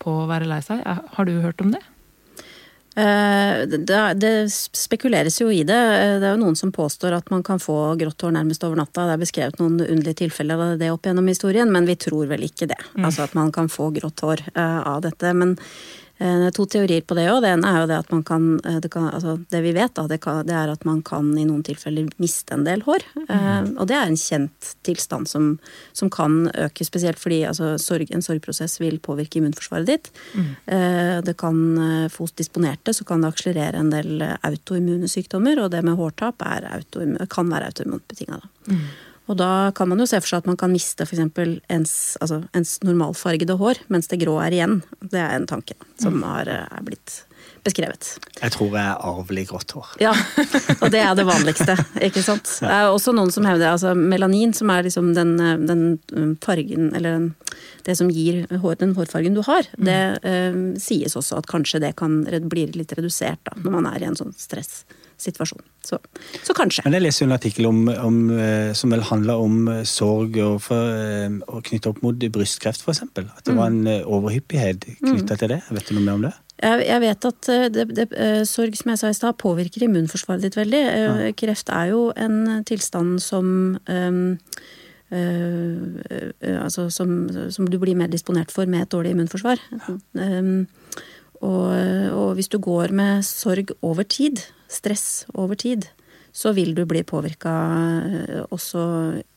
[0.03, 0.85] på å være lei seg.
[0.85, 1.81] Har du hørt om det?
[2.97, 5.77] Eh, det, det, spekuleres jo i det.
[5.77, 8.79] Eh, det er jo noen som påstår at man kan få grått hår nærmest over
[8.79, 9.05] natta.
[9.05, 12.47] Det er beskrevet noen underlige tilfeller av det opp gjennom historien, men vi tror vel
[12.47, 12.79] ikke det.
[12.95, 13.05] Mm.
[13.05, 15.33] Altså at man kan få grått hår eh, av dette.
[15.37, 15.53] Men
[16.17, 17.43] Det er to teorier på det òg.
[17.43, 20.07] Det ene er jo det at man kan Det, kan, altså det vi vet, da,
[20.09, 23.05] det, kan, det, er at man kan i noen tilfeller miste en del hår.
[23.27, 23.75] Mm.
[23.77, 25.49] Og det er en kjent tilstand som,
[25.93, 30.11] som kan øke, spesielt fordi altså, sorg, en sorgprosess vil påvirke immunforsvaret ditt.
[30.33, 30.49] Mm.
[31.27, 31.59] Det kan
[32.13, 37.53] få disponerte, så kan det akselerere en del autoimmune sykdommer, og det med hårtap kan
[37.53, 38.41] være autoimmunt betinga.
[38.67, 38.87] Mm.
[39.27, 41.23] Og da kan man jo se for seg at man kan miste f.eks.
[41.73, 44.81] Ens, altså ens normalfargede hår, mens det grå er igjen.
[45.01, 46.27] Det er en tanke som mm.
[46.27, 47.21] har, eh, er blitt
[47.67, 48.09] beskrevet.
[48.39, 49.89] Jeg tror jeg er arvelig grått hår.
[50.01, 50.13] Ja,
[50.81, 51.75] og det er det vanligste.
[52.07, 52.47] ikke sant?
[52.61, 55.83] Det er også noen som hevder altså melanin, som er liksom den, eh, den
[56.15, 57.27] um, fargen, eller den,
[57.87, 59.83] det som gir hår, den hårfargen du har, mm.
[59.89, 64.03] det eh, sies også at kanskje det kan bli litt redusert da, når man er
[64.03, 64.85] i en sånn stress
[65.17, 65.61] situasjon.
[65.85, 65.97] Så,
[66.45, 66.83] så kanskje.
[66.85, 70.59] Men Jeg leser en artikkel om, om, eh, som vel handla om eh, sorg og,
[70.67, 73.03] for, eh, og knytta opp mot brystkreft, f.eks.
[73.07, 73.57] At det mm.
[73.57, 75.39] var en overhyppighet knytta mm.
[75.41, 75.61] til det.
[75.73, 76.33] Vet du noe mer om det?
[76.57, 78.07] Jeg, vet at det, det,
[78.49, 80.79] sorg, som jeg sa i stad, påvirker immunforsvaret ditt veldig.
[80.81, 81.11] Ja.
[81.37, 84.23] Kreft er jo en tilstand som um,
[85.13, 87.13] uh, altså som,
[87.53, 89.61] som, du blir mer disponert for med et dårlig immunforsvar.
[89.69, 89.99] Ja.
[90.17, 90.65] Um,
[91.45, 91.69] og,
[92.17, 95.87] og, hvis du går med sorg over tid, stress over tid,
[96.37, 97.51] så vil du bli påvirka
[98.05, 98.81] eh, også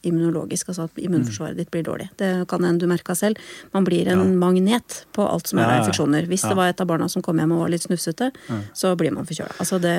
[0.05, 0.69] immunologisk.
[0.69, 2.11] Altså at immunforsvaret ditt blir dårlig.
[2.21, 3.41] Det kan en du merka selv.
[3.73, 4.27] Man blir en ja.
[4.43, 6.29] magnet på alt som er ja, infeksjoner.
[6.29, 6.53] Hvis ja.
[6.53, 8.29] det var et av barna som kom hjem og var litt snufsete,
[8.77, 9.57] så blir man forkjøla.
[9.63, 9.97] Altså det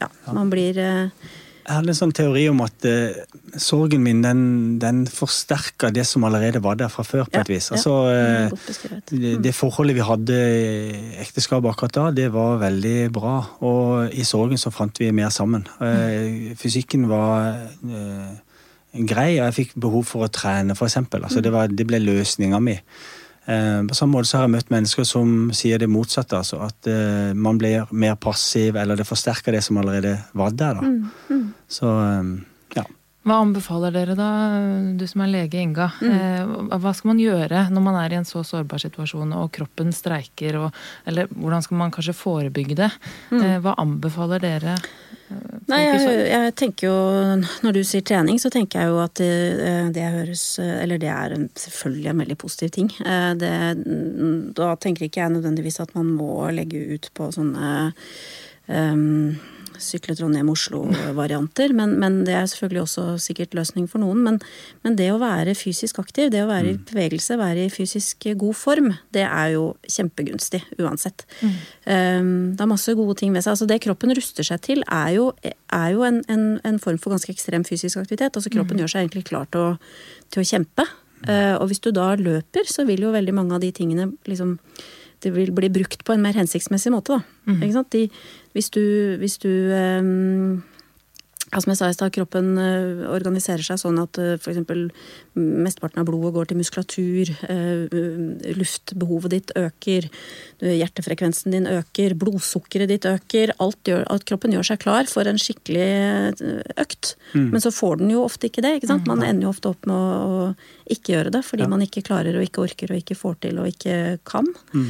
[0.00, 1.32] Ja, man blir eh,
[1.64, 3.16] jeg hadde en sånn teori om at uh,
[3.60, 4.42] sorgen min den,
[4.82, 7.70] den forsterka det som allerede var der fra før, på et vis.
[7.72, 8.74] Altså, uh,
[9.10, 13.36] det, det, forholdet vi hadde i ekteskapet akkurat da, det var veldig bra.
[13.64, 15.64] Og i sorgen så fant vi mer sammen.
[15.80, 17.56] Uh, fysikken var
[18.94, 21.00] grei, og jeg fikk behov for å trene, f.eks.
[21.18, 22.76] Altså, det, det ble løsninga mi.
[23.44, 26.38] Eh, på samme måte så har jeg møtt mennesker som sier det motsatte.
[26.40, 30.80] Altså at eh, man blir mer passiv, eller det forsterker det som allerede var der.
[30.80, 31.46] Mm, mm.
[31.68, 32.34] Så eh.
[33.24, 34.28] Hva anbefaler dere da,
[35.00, 35.88] du som er lege Inga?
[36.04, 36.68] Mm.
[36.76, 40.58] Hva skal man gjøre når man er i en så sårbar situasjon og kroppen streiker?
[40.60, 42.90] Og, eller hvordan skal man kanskje forebygge det?
[43.32, 43.46] Mm.
[43.64, 44.76] Hva anbefaler dere?
[45.70, 46.96] Nei, jeg, jeg, tenker jo
[47.64, 49.30] Når du sier trening, så tenker jeg jo at det,
[49.96, 52.92] det høres Eller det er selvfølgelig en veldig positiv ting.
[53.00, 53.54] Eh, det,
[54.58, 57.72] da tenker ikke jeg nødvendigvis at man må legge ut på sånne
[58.68, 59.32] um,
[59.84, 61.74] sykle Trondheim-Oslo-varianter.
[61.76, 64.22] Men, men, det er selvfølgelig også sikkert løsning for noen.
[64.26, 64.40] Men,
[64.86, 66.86] men, det å være fysisk aktiv, det å være i mm.
[66.90, 71.26] bevegelse, være i fysisk god form, det er jo kjempegunstig uansett.
[71.42, 71.54] Mm.
[71.84, 73.54] Um, det er masse gode ting ved seg.
[73.54, 77.14] Altså det kroppen ruster seg til, er jo, er jo en, en, en, form for
[77.14, 78.34] ganske ekstrem fysisk aktivitet.
[78.34, 78.84] Altså kroppen mm.
[78.84, 79.70] gjør seg egentlig klar til å,
[80.34, 80.88] til å kjempe.
[81.24, 84.58] Uh, og hvis du da løper, så vil jo veldig mange av de tingene liksom
[85.24, 87.16] det vil bli brukt på en mer hensiktsmessig måte.
[87.16, 87.52] Da.
[87.52, 87.84] Mm.
[87.92, 88.02] De,
[88.54, 88.80] hvis du,
[89.18, 90.62] hvis du um,
[91.52, 94.62] som jeg sa i stad, kroppen uh, organiserer seg sånn at uh, f.eks.
[95.34, 97.96] mesteparten av blodet går til muskulatur, uh,
[98.58, 100.08] luftbehovet ditt øker,
[100.64, 103.54] hjertefrekvensen din øker, blodsukkeret ditt øker.
[103.62, 105.88] Alt gjør at kroppen gjør seg klar for en skikkelig
[106.80, 107.14] økt.
[107.34, 107.50] Mm.
[107.52, 108.76] Men så får den jo ofte ikke det.
[108.78, 109.08] ikke sant?
[109.10, 109.26] Man mm.
[109.28, 111.70] ender jo ofte opp med å, å ikke gjøre det fordi ja.
[111.72, 114.48] man ikke klarer og ikke orker og ikke får til og ikke kan.
[114.72, 114.88] Mm.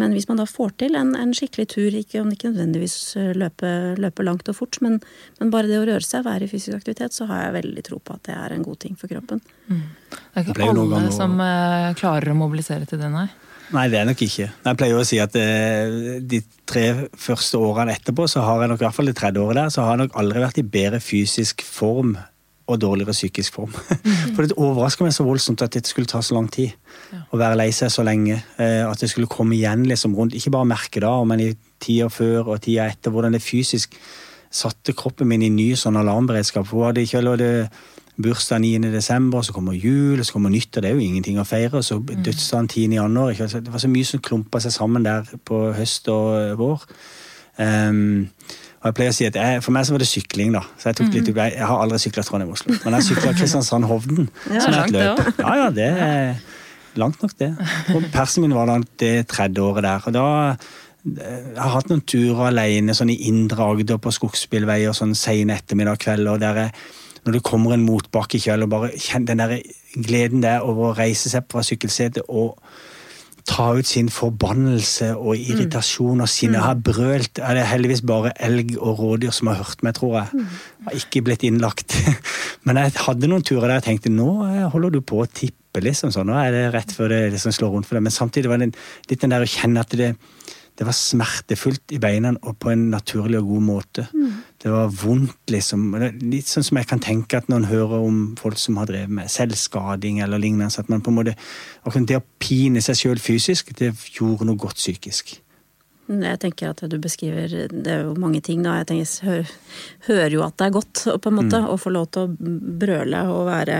[0.00, 2.98] Men hvis man da får til en, en skikkelig tur, ikke, om ikke nødvendigvis
[3.38, 5.00] løpe, løpe langt og fort, men,
[5.40, 8.00] men bare det å røre seg, være i fysisk aktivitet, så har jeg veldig tro
[8.00, 9.42] på at det er en god ting for kroppen.
[9.68, 9.83] Mm.
[10.34, 13.28] Det er ikke alle som uh, klarer å mobilisere til det, nei?
[13.74, 14.50] Nei, det er nok ikke.
[14.50, 16.84] Jeg pleier å si at uh, de tre
[17.18, 19.86] første årene etterpå, så har jeg nok i hvert fall det tredje året der, så
[19.86, 22.16] har jeg nok aldri vært i bedre fysisk form
[22.64, 23.72] og dårligere psykisk form.
[24.34, 26.72] For det overrasker meg så voldsomt at dette skulle ta så lang tid.
[27.12, 28.38] Å være lei seg så lenge.
[28.58, 31.50] Uh, at det skulle komme igjen liksom rundt, ikke bare merke da, men i
[31.84, 33.98] tida før og tida etter, hvordan det fysisk
[34.54, 36.68] satte kroppen min i ny sånn alarmberedskap.
[36.70, 37.52] Hun hadde ikke eller det
[38.22, 38.78] bursdag 9.
[38.92, 40.84] desember, så kommer jul, så kommer nyttår.
[40.84, 41.80] Det er jo ingenting å feire.
[41.80, 42.22] Og Så mm.
[42.26, 42.94] dødsdagen 10.
[42.98, 43.34] januar.
[43.34, 46.86] Det var så mye som klumpa seg sammen der på høst og vår.
[47.58, 48.30] Um,
[48.84, 50.60] og jeg pleier å si at jeg, For meg så var det sykling, da.
[50.76, 54.26] Så Jeg litt, jeg, jeg har aldri sykla Trondheim-Oslo, men jeg sykla Kristiansand-Hovden.
[54.50, 55.22] ja, som er et løp.
[55.38, 56.34] Ja, ja, det er
[57.00, 57.54] langt nok, det.
[57.94, 60.04] Og persen min var da det tredje året der.
[60.06, 60.26] og da
[61.04, 66.38] jeg har hatt noen turer alene sånn i indre Agder på skogsbilveier sånn sene ettermiddagskvelder.
[66.40, 66.70] der jeg,
[67.24, 69.54] Når det kommer en motbakke i og bare kjenner den der
[69.94, 72.58] gleden der over å reise seg fra sykkelsetet og
[73.44, 76.56] ta ut sin forbannelse og irritasjon og sinne.
[76.56, 77.40] Jeg har brølt.
[77.44, 80.44] Er det heldigvis bare elg og rådyr som har hørt meg, tror jeg.
[80.44, 81.96] Jeg har ikke blitt innlagt.
[82.64, 84.30] Men jeg hadde noen turer der jeg tenkte nå
[84.72, 86.12] holder du på å tippe, liksom.
[86.14, 88.06] sånn, Nå er det rett før det liksom slår rundt for deg.
[88.06, 88.72] Men samtidig var det
[89.10, 90.14] litt den der å kjenne at det
[90.74, 94.06] det var smertefullt i beina og på en naturlig og god måte.
[94.10, 94.32] Mm.
[94.64, 95.84] Det var vondt, liksom.
[96.24, 99.12] Litt sånn som jeg kan tenke at når en hører om folk som har drevet
[99.14, 101.36] med selvskading eller lignende, at man på en måte
[102.08, 105.36] Det å pine seg sjøl fysisk, det gjorde noe godt psykisk.
[106.04, 108.80] Jeg tenker at du beskriver Det er jo mange ting, da.
[108.82, 109.52] Jeg tenker, hører,
[110.08, 111.70] hører jo at det er godt, på en måte, mm.
[111.70, 113.78] å få lov til å brøle og være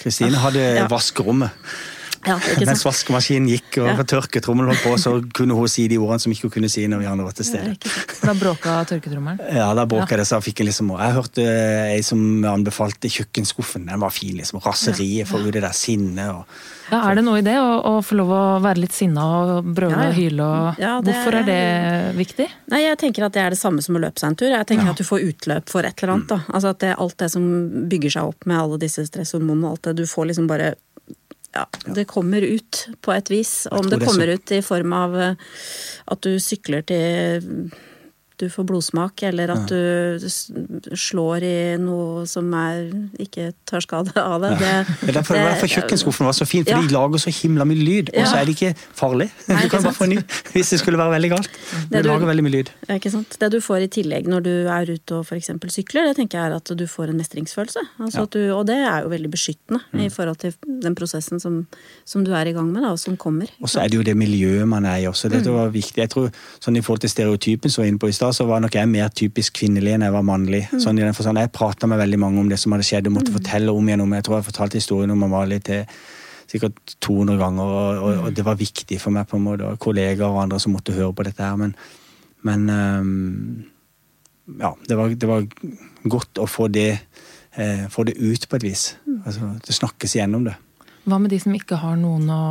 [0.00, 0.86] Kristine hadde ja.
[0.88, 1.50] vaskerommet.
[2.26, 4.04] Ja, Mens vaskemaskinen gikk og ja.
[4.12, 7.00] tørketrommelen holdt på, så kunne hun si de ordene som ikke hun kunne si når
[7.00, 7.76] vi andre var til stede.
[8.20, 9.40] da bråka tørketrommelen?
[9.56, 10.20] Ja, da bråka ja.
[10.20, 10.26] det.
[10.28, 11.46] så fikk Jeg liksom, jeg hørte
[11.94, 13.88] ei som anbefalte kjøkkenskuffen.
[13.88, 14.36] Den var fin.
[14.36, 16.28] liksom, Raseriet, få ut det der sinnet.
[16.28, 16.44] og
[16.90, 19.70] ja, Er det noe i det, å, å få lov å være litt sinna og
[19.72, 20.44] brøle og hyle?
[20.44, 20.82] Og...
[20.82, 21.62] Ja, det, Hvorfor er det
[22.18, 22.50] viktig?
[22.74, 24.50] Nei, Jeg tenker at det er det samme som å løpe seg en tur.
[24.52, 26.28] Jeg tenker at du får utløp for et eller annet.
[26.34, 26.42] da.
[26.52, 27.48] Altså at det, Alt det som
[27.88, 30.74] bygger seg opp med alle disse stresshormonene, alt det, du får liksom bare
[31.52, 33.66] ja, det kommer ut på et vis.
[33.70, 35.54] Om det kommer ut i form av eh,
[36.06, 37.70] at du sykler til
[38.40, 42.88] du får blodsmak, eller at du slår i noe som er,
[43.20, 44.52] ikke tar skade av det.
[44.60, 44.72] det,
[45.02, 46.80] det derfor, det, derfor kjøkkenskuffen var så fin, for ja.
[46.82, 48.12] de lager så himla mye lyd.
[48.14, 49.30] Og så er det ikke farlig.
[49.48, 50.18] Nei, du kan bare få ny
[50.54, 51.50] hvis det skulle være veldig galt.
[51.90, 52.72] Det, lager veldig mye lyd.
[52.96, 53.36] Ikke sant?
[53.40, 55.52] Det du får i tillegg når du er ute og f.eks.
[55.74, 57.84] sykler, det tenker jeg er at du får en mestringsfølelse.
[58.00, 58.30] Altså ja.
[58.34, 60.04] du, og det er jo veldig beskyttende mm.
[60.06, 61.62] i forhold til den prosessen som,
[62.08, 63.50] som, du er i gang med, da, og som kommer.
[63.60, 65.30] Og så er det jo det miljøet man er i også.
[65.32, 65.56] Dette mm.
[65.56, 65.98] var viktig.
[66.00, 66.30] Jeg tror,
[66.62, 68.88] sånn I forhold til stereotypen som var inne på i stad, så var nok jeg
[68.90, 70.62] mer typisk kvinnelig enn jeg var mannlig.
[70.70, 70.80] Mm.
[70.82, 73.16] Sånn i den forstand, Jeg prata med veldig mange om det som hadde skjedd, og
[73.18, 73.38] måtte mm.
[73.38, 75.84] fortelle om igjen om Jeg tror jeg fortalte historien om Amalie til
[76.50, 79.78] sikkert 200 ganger, og, og, og, det var viktig for meg, på en måte, og
[79.82, 81.58] kollegaer og andre som måtte høre på dette her.
[81.60, 81.76] Men,
[82.46, 83.62] men um,
[84.58, 85.46] ja, det var, det var,
[86.10, 86.90] godt å få det,
[87.60, 88.84] eh, få det ut på et vis.
[89.04, 89.18] Mm.
[89.20, 90.56] Altså, det snakkes igjennom det.
[91.08, 92.42] Hva med de som ikke har noen å,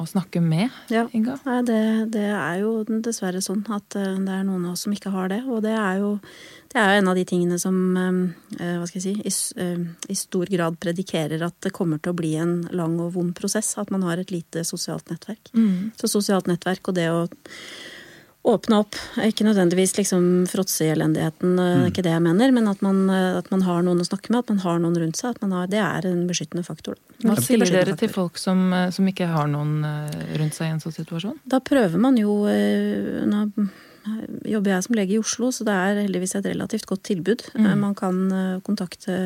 [0.00, 1.02] å snakke med, ja.
[1.16, 1.36] Inga?
[1.44, 1.80] Nei, det,
[2.14, 5.28] det, er jo dessverre sånn at eh, det er noen av oss som ikke har
[5.32, 5.42] det.
[5.44, 6.14] Og det er jo,
[6.72, 8.22] det er jo en av de tingene som eh,
[8.56, 9.68] eh, hva skal jeg si, i,
[10.08, 13.74] i, stor grad predikerer at det kommer til å bli en lang og vond prosess.
[13.82, 15.52] At man har et lite sosialt nettverk.
[15.52, 15.92] Mm.
[16.00, 17.26] Så sosialt nettverk og det å
[18.42, 18.96] åpne opp.
[19.20, 23.02] Ikke nødvendigvis liksom fråtse i elendigheten, det er ikke det jeg mener, men at man,
[23.10, 25.36] at man, har noen å snakke med, at man har noen rundt seg.
[25.52, 26.96] Har, det er en beskyttende faktor.
[27.20, 30.80] Hva sier dere til folk som, som, ikke har noen eh, rundt seg i en
[30.80, 31.36] sånn situasjon?
[31.44, 33.46] Da prøver man jo eh, Nå
[34.48, 37.44] jobber jeg som lege i Oslo, så det er heldigvis et relativt godt tilbud.
[37.52, 37.66] Mm.
[37.66, 38.22] Eh, man kan
[38.64, 39.18] kontakte,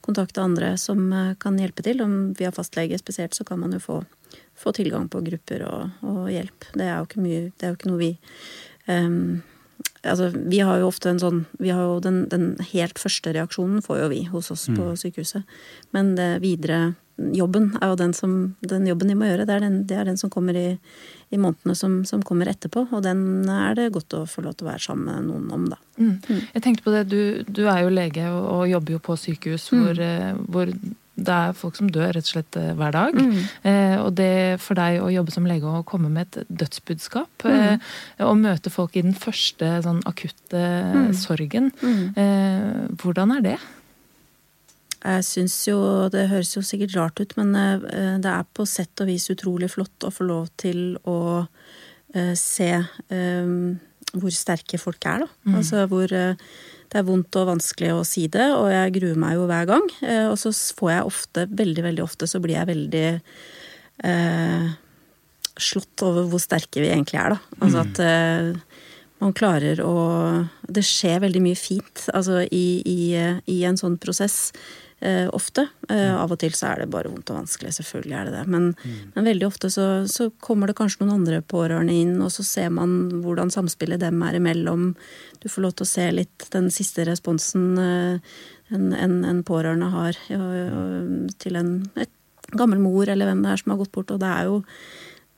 [0.00, 1.10] kontakte andre som
[1.42, 2.00] kan hjelpe til.
[2.00, 3.98] Om vi har fastlege spesielt, så kan man jo få
[4.58, 6.72] få tilgang på grupper og, og, hjelp.
[6.74, 8.12] Det er jo ikke mye Det er jo ikke noe vi
[8.90, 9.22] um,
[10.06, 13.82] Altså, vi har jo ofte en sånn vi har jo den, den helt første reaksjonen
[13.82, 14.76] får jo vi hos oss mm.
[14.78, 15.58] på sykehuset.
[15.94, 16.94] Men det videre
[17.34, 20.06] jobben er jo den som Den jobben de må gjøre, det er den, det er
[20.06, 20.78] den som kommer i,
[21.30, 22.86] i månedene som, som, kommer etterpå.
[22.92, 25.66] Og den er det godt å få lov til å være sammen med noen om,
[25.72, 25.80] da.
[25.98, 26.14] Mm.
[26.28, 26.40] Mm.
[26.54, 29.68] Jeg tenkte på det, du, du, er jo lege og, og jobber jo på sykehus
[29.74, 30.44] hvor, mm.
[30.46, 30.72] hvor
[31.18, 33.16] det er folk som dør rett og slett eh, hver dag.
[33.18, 33.38] Mm.
[33.70, 37.56] Eh, og det for deg å jobbe som lege og komme med et dødsbudskap, mm.
[37.56, 40.62] eh, og møte folk i den første sånn akutte
[40.94, 41.10] mm.
[41.18, 42.04] sorgen, mm.
[42.22, 43.58] eh, hvordan er det?
[44.98, 45.76] Jeg syns jo
[46.10, 49.70] Det høres jo sikkert rart ut, men eh, det er på sett og vis utrolig
[49.74, 51.20] flott å få lov til å
[52.14, 52.72] eh, se
[54.08, 55.28] hvor sterke folk er, da.
[55.44, 55.56] Mm.
[55.58, 56.12] Altså hvor
[56.88, 59.86] det er vondt og vanskelig å si det, og jeg gruer meg jo hver gang.
[60.00, 63.06] Eh, og så får jeg ofte, veldig, veldig ofte, så blir jeg veldig
[64.08, 64.68] eh,
[65.58, 67.58] slått over hvor sterke vi egentlig er, da.
[67.60, 68.82] Altså at eh,
[69.18, 69.94] man klarer å
[70.62, 73.00] Det skjer veldig mye fint altså i, i,
[73.50, 74.52] i en sånn prosess
[75.00, 75.66] eh, ofte.
[75.88, 78.44] Eh, av og til så er det bare vondt og vanskelig, selvfølgelig er det det.
[78.50, 78.98] Men, mm.
[79.14, 82.70] men veldig ofte så, så, kommer det kanskje noen andre pårørende inn, og så ser
[82.74, 84.92] man hvordan samspillet dem er imellom.
[85.42, 89.86] Du får lov til å se litt den siste responsen eh, en, en, en, pårørende
[89.88, 90.16] har
[91.40, 91.70] til en
[92.52, 94.12] gammel mor eller hvem det er som har gått bort.
[94.12, 94.58] Og det er jo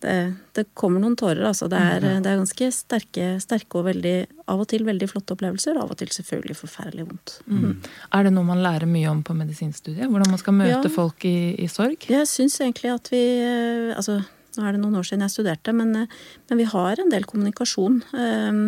[0.01, 0.15] det,
[0.57, 1.69] det, kommer noen tårer, altså.
[1.71, 4.15] Det er, mm, det er ganske sterke, sterke, og veldig,
[4.53, 5.79] av og til veldig flotte opplevelser.
[5.81, 7.37] Av og til selvfølgelig forferdelig vondt.
[7.45, 7.61] Mm.
[7.61, 7.91] Mm.
[8.17, 10.09] Er det noe man lærer mye om på medisinstudiet?
[10.09, 12.09] Hvordan man skal møte ja, folk i, i, sorg?
[12.09, 14.21] Jeg syns egentlig at vi eh, Altså,
[14.57, 17.29] nå er det noen år siden jeg studerte, men, eh, men vi har en del
[17.29, 18.01] kommunikasjon.
[18.17, 18.65] Um,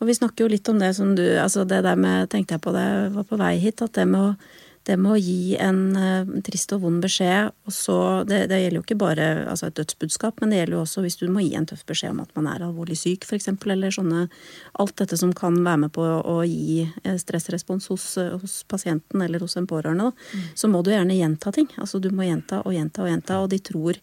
[0.00, 2.62] og vi snakker jo litt om det som du Altså det der med Tenkte jeg
[2.64, 4.32] på det, jeg var på vei hit, at det med å
[4.88, 7.96] det med å gi en uh, trist og vond beskjed, og så
[8.28, 11.18] det, det, gjelder jo ikke bare altså et dødsbudskap, men det gjelder jo også hvis
[11.20, 14.26] du må gi en tøff beskjed om at man er alvorlig syk, f.eks., eller sånne
[14.82, 19.22] Alt dette som kan være med på å, gi eh, stressrespons hos, eh, hos, pasienten
[19.22, 20.44] eller hos en pårørende, mm.
[20.58, 21.68] så må du gjerne gjenta ting.
[21.80, 24.00] Altså du må gjenta og gjenta og gjenta, og de tror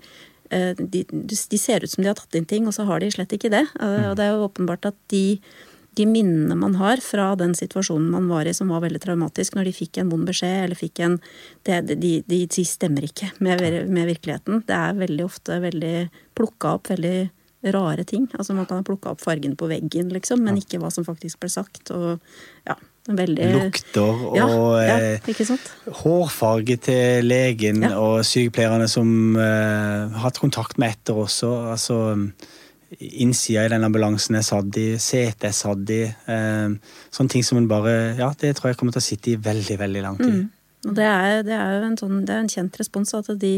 [0.50, 3.36] de, de, ser ut som de har tatt inn ting, og så har de slett
[3.36, 3.68] ikke det.
[3.78, 5.38] Og det er jo åpenbart at de,
[6.00, 9.68] de minnene man har fra den situasjonen man var i som var veldig traumatisk, når
[9.68, 11.18] de fikk en vond beskjed eller fikk en
[11.68, 14.64] det, de, de, de, stemmer ikke med, med, virkeligheten.
[14.68, 15.96] Det er veldig ofte veldig
[16.40, 17.18] plukka opp veldig
[17.76, 18.30] rare ting.
[18.38, 21.42] Altså Man kan ha plukka opp fargen på veggen, liksom, men ikke hva som faktisk
[21.44, 21.92] ble sagt.
[21.92, 22.24] og
[22.70, 22.78] ja,
[23.10, 23.46] Veldig...
[23.56, 24.48] Lukter og ja,
[24.86, 25.70] ja, eh,
[26.04, 27.96] hårfarge til legen ja.
[27.98, 31.50] og sykepleierne som uh, har hatt kontakt med etter også.
[31.74, 32.00] Altså,
[32.97, 36.02] innsida i den ambulansen jeg satt i, setet jeg satt i.
[36.30, 36.75] Uh,
[37.13, 39.80] sånne ting som en bare Ja, det tror jeg kommer til å sitte i veldig,
[39.82, 40.38] veldig lang tid.
[40.41, 40.47] Mm.
[40.89, 43.54] Og det er, det er jo en, sånn, det er en kjent respons at de,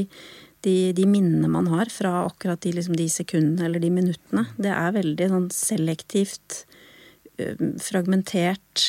[0.65, 4.73] de, de minnene man har fra akkurat de, liksom, de sekundene eller de minuttene, det
[4.73, 6.63] er veldig sånn selektivt
[7.41, 8.81] Eh, fragmentert,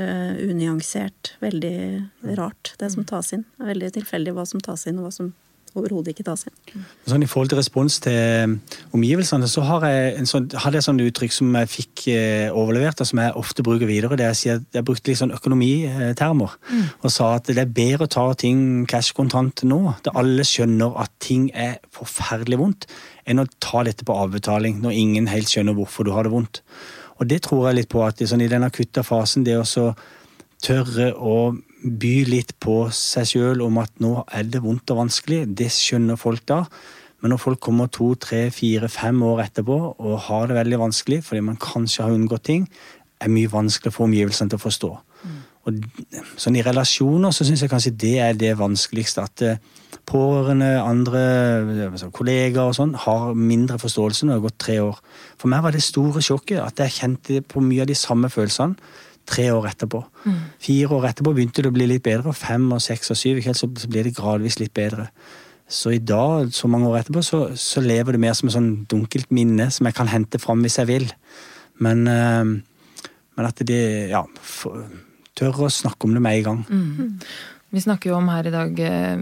[0.00, 1.34] uh, unyansert.
[1.40, 3.44] Veldig rart, det som tas inn.
[3.56, 5.32] Det er veldig tilfeldig hva som tas inn, og hva som
[5.78, 6.84] overhodet ikke tas igjen.
[7.08, 8.56] Sånn, I forhold til respons til
[8.96, 13.10] omgivelsene, så har jeg sånn, hadde jeg sånn uttrykk som jeg fikk eh, overlevert, og
[13.10, 14.18] som jeg ofte bruker videre.
[14.18, 16.86] det Jeg, sier, jeg brukte litt sånn økonomitermer, mm.
[17.00, 19.82] og sa at det er bedre å ta ting cash kontant nå.
[20.06, 22.88] Da alle skjønner at ting er forferdelig vondt,
[23.28, 26.64] enn å ta dette på avbetaling når ingen helt skjønner hvorfor du har det vondt.
[27.20, 29.92] Og det tror jeg litt på, at sånn, i den akutte fasen, det å
[30.60, 31.34] tørre å
[31.82, 36.20] by litt på seg sjøl om at nå er det vondt og vanskelig, det skjønner
[36.20, 36.64] folk da.
[37.20, 41.20] Men når folk kommer to, tre, fire, fem år etterpå og har det veldig vanskelig
[41.26, 42.66] fordi man kanskje har unngått ting,
[43.20, 44.90] er mye vanskelig for omgivelsene til å forstå.
[45.20, 45.40] Mm.
[45.68, 49.26] Og sånn I relasjoner så syns jeg kanskje det er det vanskeligste.
[49.28, 49.60] At eh,
[50.08, 51.20] pårørende, andre
[51.90, 55.04] altså kollegaer og sånn har mindre forståelse når det har gått tre år.
[55.36, 58.80] For meg var det store sjokket at jeg kjente på mye av de samme følelsene
[59.30, 60.02] tre år etterpå.
[60.24, 60.40] Mm.
[60.62, 63.40] Fire år etterpå begynte det å bli litt bedre, og fem og seks og syv
[63.54, 65.08] så blir det gradvis litt bedre.
[65.70, 68.72] Så i dag, så mange år etterpå, så, så lever det mer som et sånn
[68.90, 71.06] dunkelt minne som jeg kan hente fram hvis jeg vil.
[71.78, 72.56] Men, øh,
[73.38, 74.24] men at det Ja.
[74.42, 74.82] For,
[75.38, 76.60] tør å snakke om det med en gang.
[76.68, 77.14] Mm.
[77.70, 79.20] Vi snakker jo om her i dag eh,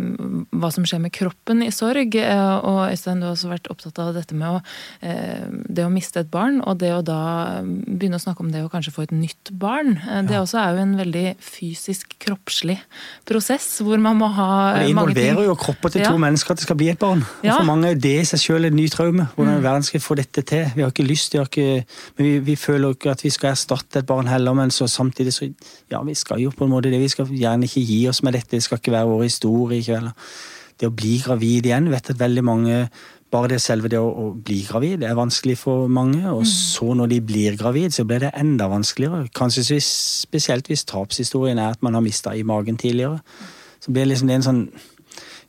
[0.56, 2.14] hva som skjer med kroppen i sorg.
[2.16, 4.60] Eh, og Øystein, du har også vært opptatt av dette med å,
[5.04, 7.20] eh, det å miste et barn, og det å da
[7.62, 9.98] begynne å snakke om det å kanskje få et nytt barn.
[10.28, 12.78] Det også er jo en veldig fysisk, kroppslig
[13.28, 14.88] prosess, hvor man må ha mange ting.
[14.88, 16.22] Det involverer jo kroppen til to ja.
[16.24, 17.26] mennesker at det skal bli et barn.
[17.42, 17.58] Og ja.
[17.58, 19.28] For mange er det i seg selv et ny traume.
[19.36, 20.64] Hvordan i verden skal få dette til.
[20.72, 21.84] Vi har ikke lyst, vi, har ikke,
[22.16, 25.36] men vi, vi føler ikke at vi skal erstatte et barn heller, men så samtidig
[25.36, 25.52] så
[25.92, 27.00] ja, vi skal jo på en måte det.
[27.04, 29.86] Vi skal gjerne ikke gi oss med det dette skal ikke være vår historie i
[29.86, 30.10] kveld.
[30.78, 32.82] Det å bli gravid igjen, vet at veldig mange
[33.30, 36.22] bare det selve det å, å bli gravid er vanskelig for mange.
[36.30, 36.50] Og mm.
[36.50, 39.28] så når de blir gravid, så blir det enda vanskeligere.
[39.36, 43.20] Kanskje spesielt hvis tapshistorien er at man har mista i magen tidligere.
[43.80, 44.62] Så blir det liksom det en sånn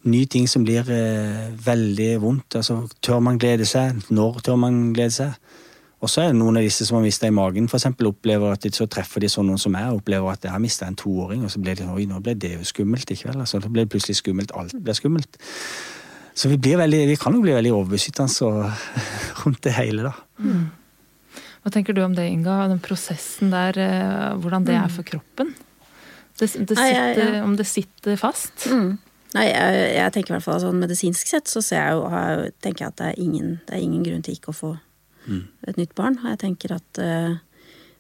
[0.10, 2.60] ny ting som blir eh, veldig vondt.
[2.60, 4.04] Altså, tør man glede seg?
[4.12, 5.56] Når tør man glede seg?
[6.00, 8.54] Og så er det noen av disse som har mista i magen, for eksempel, opplever
[8.56, 10.96] at de, så treffer de sånn noen som meg, opplever at jeg har mista en
[11.00, 13.42] toåring, og så ble det oi, nå ble det jo skummelt i kveld.
[13.44, 14.56] Altså, det ble plutselig skummelt.
[14.56, 15.36] Alt ble skummelt.
[16.40, 18.72] Så vi, blir veldig, vi kan jo bli veldig overbeskyttende
[19.42, 20.14] rundt det hele, da.
[20.40, 20.70] Mm.
[21.60, 22.62] Hva tenker du om det, Inga?
[22.72, 24.96] Den prosessen der, eh, hvordan det er mm.
[24.96, 25.52] for kroppen?
[26.40, 27.44] Det, det sitter, Nei, ja, ja.
[27.44, 28.70] Om det sitter fast?
[28.72, 28.94] Mm.
[29.36, 32.08] Nei, jeg, jeg, tenker i hvert fall sånn medisinsk sett så jeg jo,
[32.64, 34.72] tenker jeg at det er, ingen, det er ingen grunn til ikke å få
[35.30, 35.46] mm.
[35.72, 36.18] et nytt barn.
[36.24, 37.38] Og jeg tenker at uh,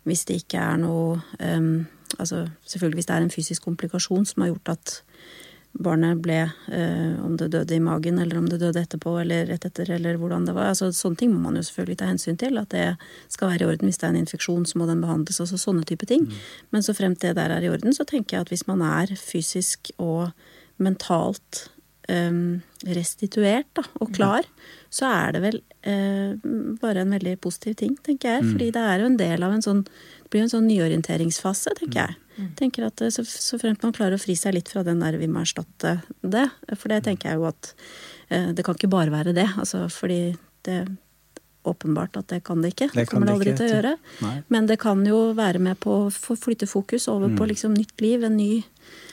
[0.07, 1.87] hvis det ikke er noe um,
[2.17, 4.95] altså Selvfølgelig hvis det er en fysisk komplikasjon som har gjort at
[5.85, 9.67] barnet ble uh, Om det døde i magen, eller om det døde etterpå, eller rett
[9.69, 10.71] etter, eller hvordan det var.
[10.73, 12.57] altså Sånne ting må man jo selvfølgelig ta hensyn til.
[12.57, 12.87] At det
[13.29, 13.89] skal være i orden.
[13.89, 15.39] Hvis det er en infeksjon, så må den behandles.
[15.39, 16.25] altså Sånne type ting.
[16.25, 16.39] Mm.
[16.73, 19.13] Men så fremt det der er i orden, så tenker jeg at hvis man er
[19.19, 20.31] fysisk og
[20.79, 21.67] mentalt
[22.09, 24.47] um, restituert da, og klar,
[24.89, 28.43] så er det vel eh, bare en veldig positiv ting, tenker jeg.
[28.43, 28.49] Mm.
[28.51, 32.01] Fordi det er jo en del av en sånn Det blir en sånn nyorienteringsfase, tenker
[32.03, 32.17] jeg.
[32.39, 32.49] Mm.
[32.55, 35.17] tenker at eh, så, så, fremt man klarer å fri seg litt fra den der
[35.19, 36.45] vi må erstatte det.
[36.75, 37.73] For det tenker jeg jo at
[38.29, 39.47] eh, det kan ikke bare være det.
[39.59, 40.37] Altså fordi
[40.67, 40.83] det
[41.69, 42.89] åpenbart at det kan det ikke.
[42.93, 43.95] Det, kommer det aldri til å gjøre.
[44.23, 44.35] Nei.
[44.53, 47.35] Men det kan jo være med på å flytte fokus over mm.
[47.39, 48.53] på liksom nytt liv, en ny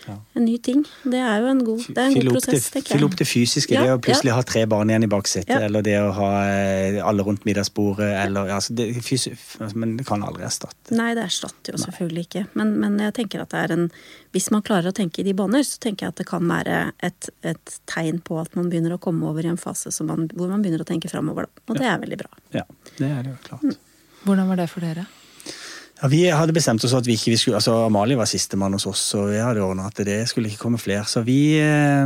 [0.06, 0.14] ja.
[0.38, 0.84] En ny ting.
[1.02, 2.94] Det er jo en god, det er en god prosess, tenker jeg.
[2.94, 3.74] Fylle opp det fysiske.
[3.74, 4.36] Ja, det å plutselig ja.
[4.38, 8.52] ha tre barn igjen i baksetet, eller det å ha eh, alle rundt middagsbordet, eller
[8.54, 8.86] altså det,
[9.74, 10.94] Men det kan aldri erstatte.
[10.94, 12.44] Nei, det erstatter jo selvfølgelig ikke.
[12.54, 13.84] Men, men, jeg tenker at det er en
[14.36, 16.80] Hvis man klarer å tenke i de baner, så tenker jeg at det kan være
[17.06, 20.50] et, et tegn på at man begynner å komme over i en fase man, hvor
[20.52, 21.50] man begynner å tenke framover.
[21.66, 22.30] Og det er veldig bra.
[22.54, 22.66] Ja,
[23.00, 23.66] det er det jo klart.
[23.66, 23.78] Mm.
[24.26, 25.06] Hvordan var det for dere?
[25.96, 29.02] Ja, Vi hadde bestemt oss at vi ikke skulle, altså Amalie var sistemann hos oss,
[29.16, 31.06] og vi hadde ordna at det skulle ikke komme flere.
[31.08, 32.04] Så vi eh,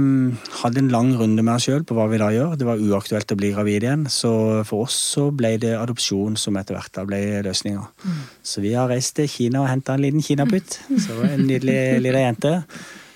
[0.63, 2.55] hadde en lang runde med oss sjøl på hva vi da gjør.
[2.61, 4.07] Det var uaktuelt å bli gravid igjen.
[4.07, 4.31] Så
[4.69, 7.83] for oss så ble det adopsjon som etter hvert da ble løsninga.
[8.07, 8.25] Mm.
[8.53, 10.79] Så vi har reist til Kina og henta en liten kinaputt.
[10.95, 12.57] Så en nydelig lita jente.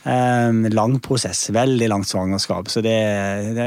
[0.04, 1.46] Um, lang prosess.
[1.54, 2.66] Veldig langt svangerskap.
[2.68, 2.98] Så det,
[3.56, 3.66] det,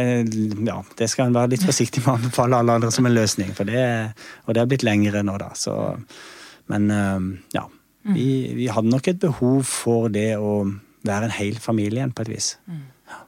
[0.67, 3.55] ja, det skal en være litt forsiktig med å anbefale alle andre som en løsning.
[3.57, 3.85] For det,
[4.43, 5.55] og det har blitt lengre nå, da.
[5.57, 5.77] Så
[6.71, 7.67] men eh, ja.
[8.07, 8.13] Mm.
[8.15, 10.61] Vi, vi, hadde nok et behov for det å
[11.07, 12.53] være en hel familie igjen, på et vis.
[12.69, 12.85] Mm.
[13.11, 13.19] Ja.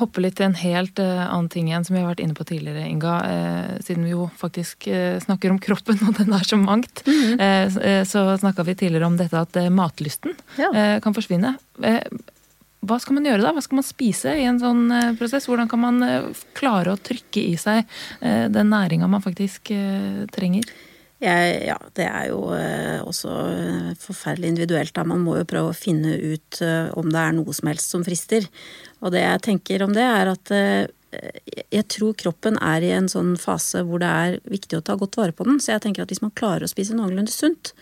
[0.00, 2.46] Hoppe litt til en helt uh, annen ting igjen, som vi har vært inne på
[2.48, 3.18] tidligere, Inga.
[3.28, 7.04] Uh, siden vi jo faktisk uh, snakker om kroppen, og den er så mangt.
[7.08, 7.36] Mm.
[8.08, 10.98] så snakka vi tidligere om dette at matlysten ja.
[11.02, 11.54] kan forsvinne.
[12.88, 13.52] hva skal man gjøre da?
[13.54, 14.88] Hva skal man spise i en sånn
[15.20, 15.48] prosess?
[15.48, 16.02] Hvordan kan man
[16.56, 17.84] klare å trykke i seg
[18.20, 19.72] den næringa man faktisk
[20.34, 20.68] trenger?
[21.18, 24.92] Jeg, ja, det er jo eh, også eh, forferdelig individuelt.
[24.94, 25.02] Da.
[25.08, 28.04] Man må jo prøve å finne ut eh, om det er noe som helst som
[28.06, 28.46] frister.
[29.02, 30.54] Og det jeg tenker om det, er at
[31.08, 35.16] jeg tror kroppen er i en sånn fase hvor det er viktig å ta godt
[35.18, 35.58] vare på den.
[35.62, 37.72] Så jeg tenker at hvis man klarer å spise noenlunde sunt,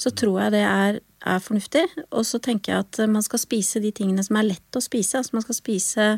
[0.00, 1.84] så tror jeg det er, er fornuftig.
[2.12, 5.18] Og så tenker jeg at man skal spise de tingene som er lett å spise.
[5.20, 6.08] Altså man skal spise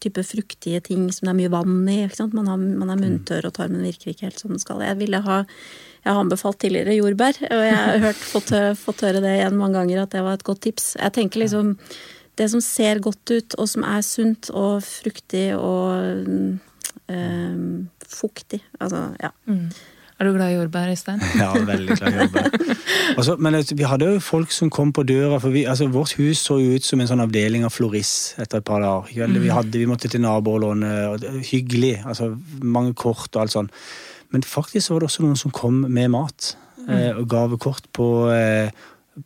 [0.00, 2.00] type fruktige ting som det er mye vann i.
[2.32, 3.04] Man, har, man, er mm.
[3.04, 4.84] munntørr, og tarmen virker ikke helt som den skal.
[4.86, 5.42] Jeg ville ha
[6.04, 9.76] jeg har anbefalt tidligere jordbær, og jeg har hørt, fått, fått, høre det igjen mange
[9.80, 10.94] ganger at det var et godt tips.
[10.96, 11.74] Jeg tenker liksom
[12.38, 16.28] Det som ser godt ut, og som er sunt og fruktig og
[17.10, 17.64] øh,
[18.06, 18.60] fuktig.
[18.78, 19.32] Altså, ja.
[19.50, 19.72] Mm.
[20.18, 21.20] Er du glad i jordbær, Øystein?
[21.42, 22.48] ja, veldig glad i jordbær.
[23.18, 26.42] Altså, men vi hadde jo folk som kom på døra, for vi, altså, vårt hus
[26.42, 29.30] så jo ut som en sånn avdeling av Floris etter et par dager.
[29.30, 29.54] Vi, mm.
[29.54, 32.00] hadde, vi måtte til naboer og låne Hyggelig.
[32.02, 33.70] altså Mange kort og alt sånn.
[34.34, 36.52] Men faktisk så var det også noen som kom med mat.
[36.88, 38.70] Eh, og gavekort på, eh,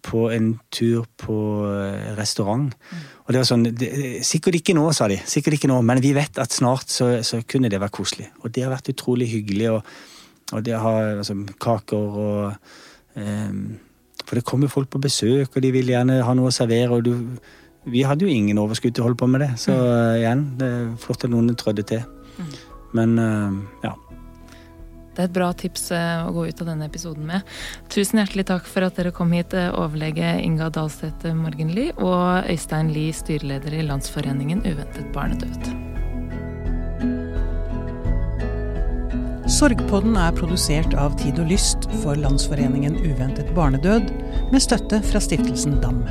[0.03, 1.37] på en tur på
[1.73, 2.69] eh, restaurant.
[2.69, 3.03] Mm.
[3.25, 3.91] Og det var sånn, det,
[4.27, 5.21] Sikkert ikke nå, sa de.
[5.25, 8.29] Sikkert ikke nå, Men vi vet at snart så, så kunne det være koselig.
[8.43, 9.71] Og det har vært utrolig hyggelig.
[9.79, 10.11] og
[10.53, 12.53] og de har altså, kaker og
[13.17, 13.65] um,
[14.23, 16.91] For det kommer folk på besøk, og de vil gjerne ha noe å servere.
[16.93, 17.13] og du,
[17.85, 20.21] Vi hadde jo ingen overskudd til å holde på med det, så mm.
[20.21, 22.07] igjen, det er flott at noen trødde til.
[22.39, 22.55] Mm.
[22.93, 23.97] Men uh, ja.
[25.13, 27.45] Det er et bra tips eh, å gå ut av denne episoden med.
[27.93, 33.13] Tusen hjertelig takk for at dere kom hit, overlege Inga Dahlstedt Morgenli og Øystein Lie,
[33.13, 35.93] styreleder i Landsforeningen uventet barnedød.
[39.51, 44.13] Sorgpodden er produsert av Tid og Lyst for Landsforeningen uventet barnedød,
[44.53, 46.05] med støtte fra stiftelsen DAM.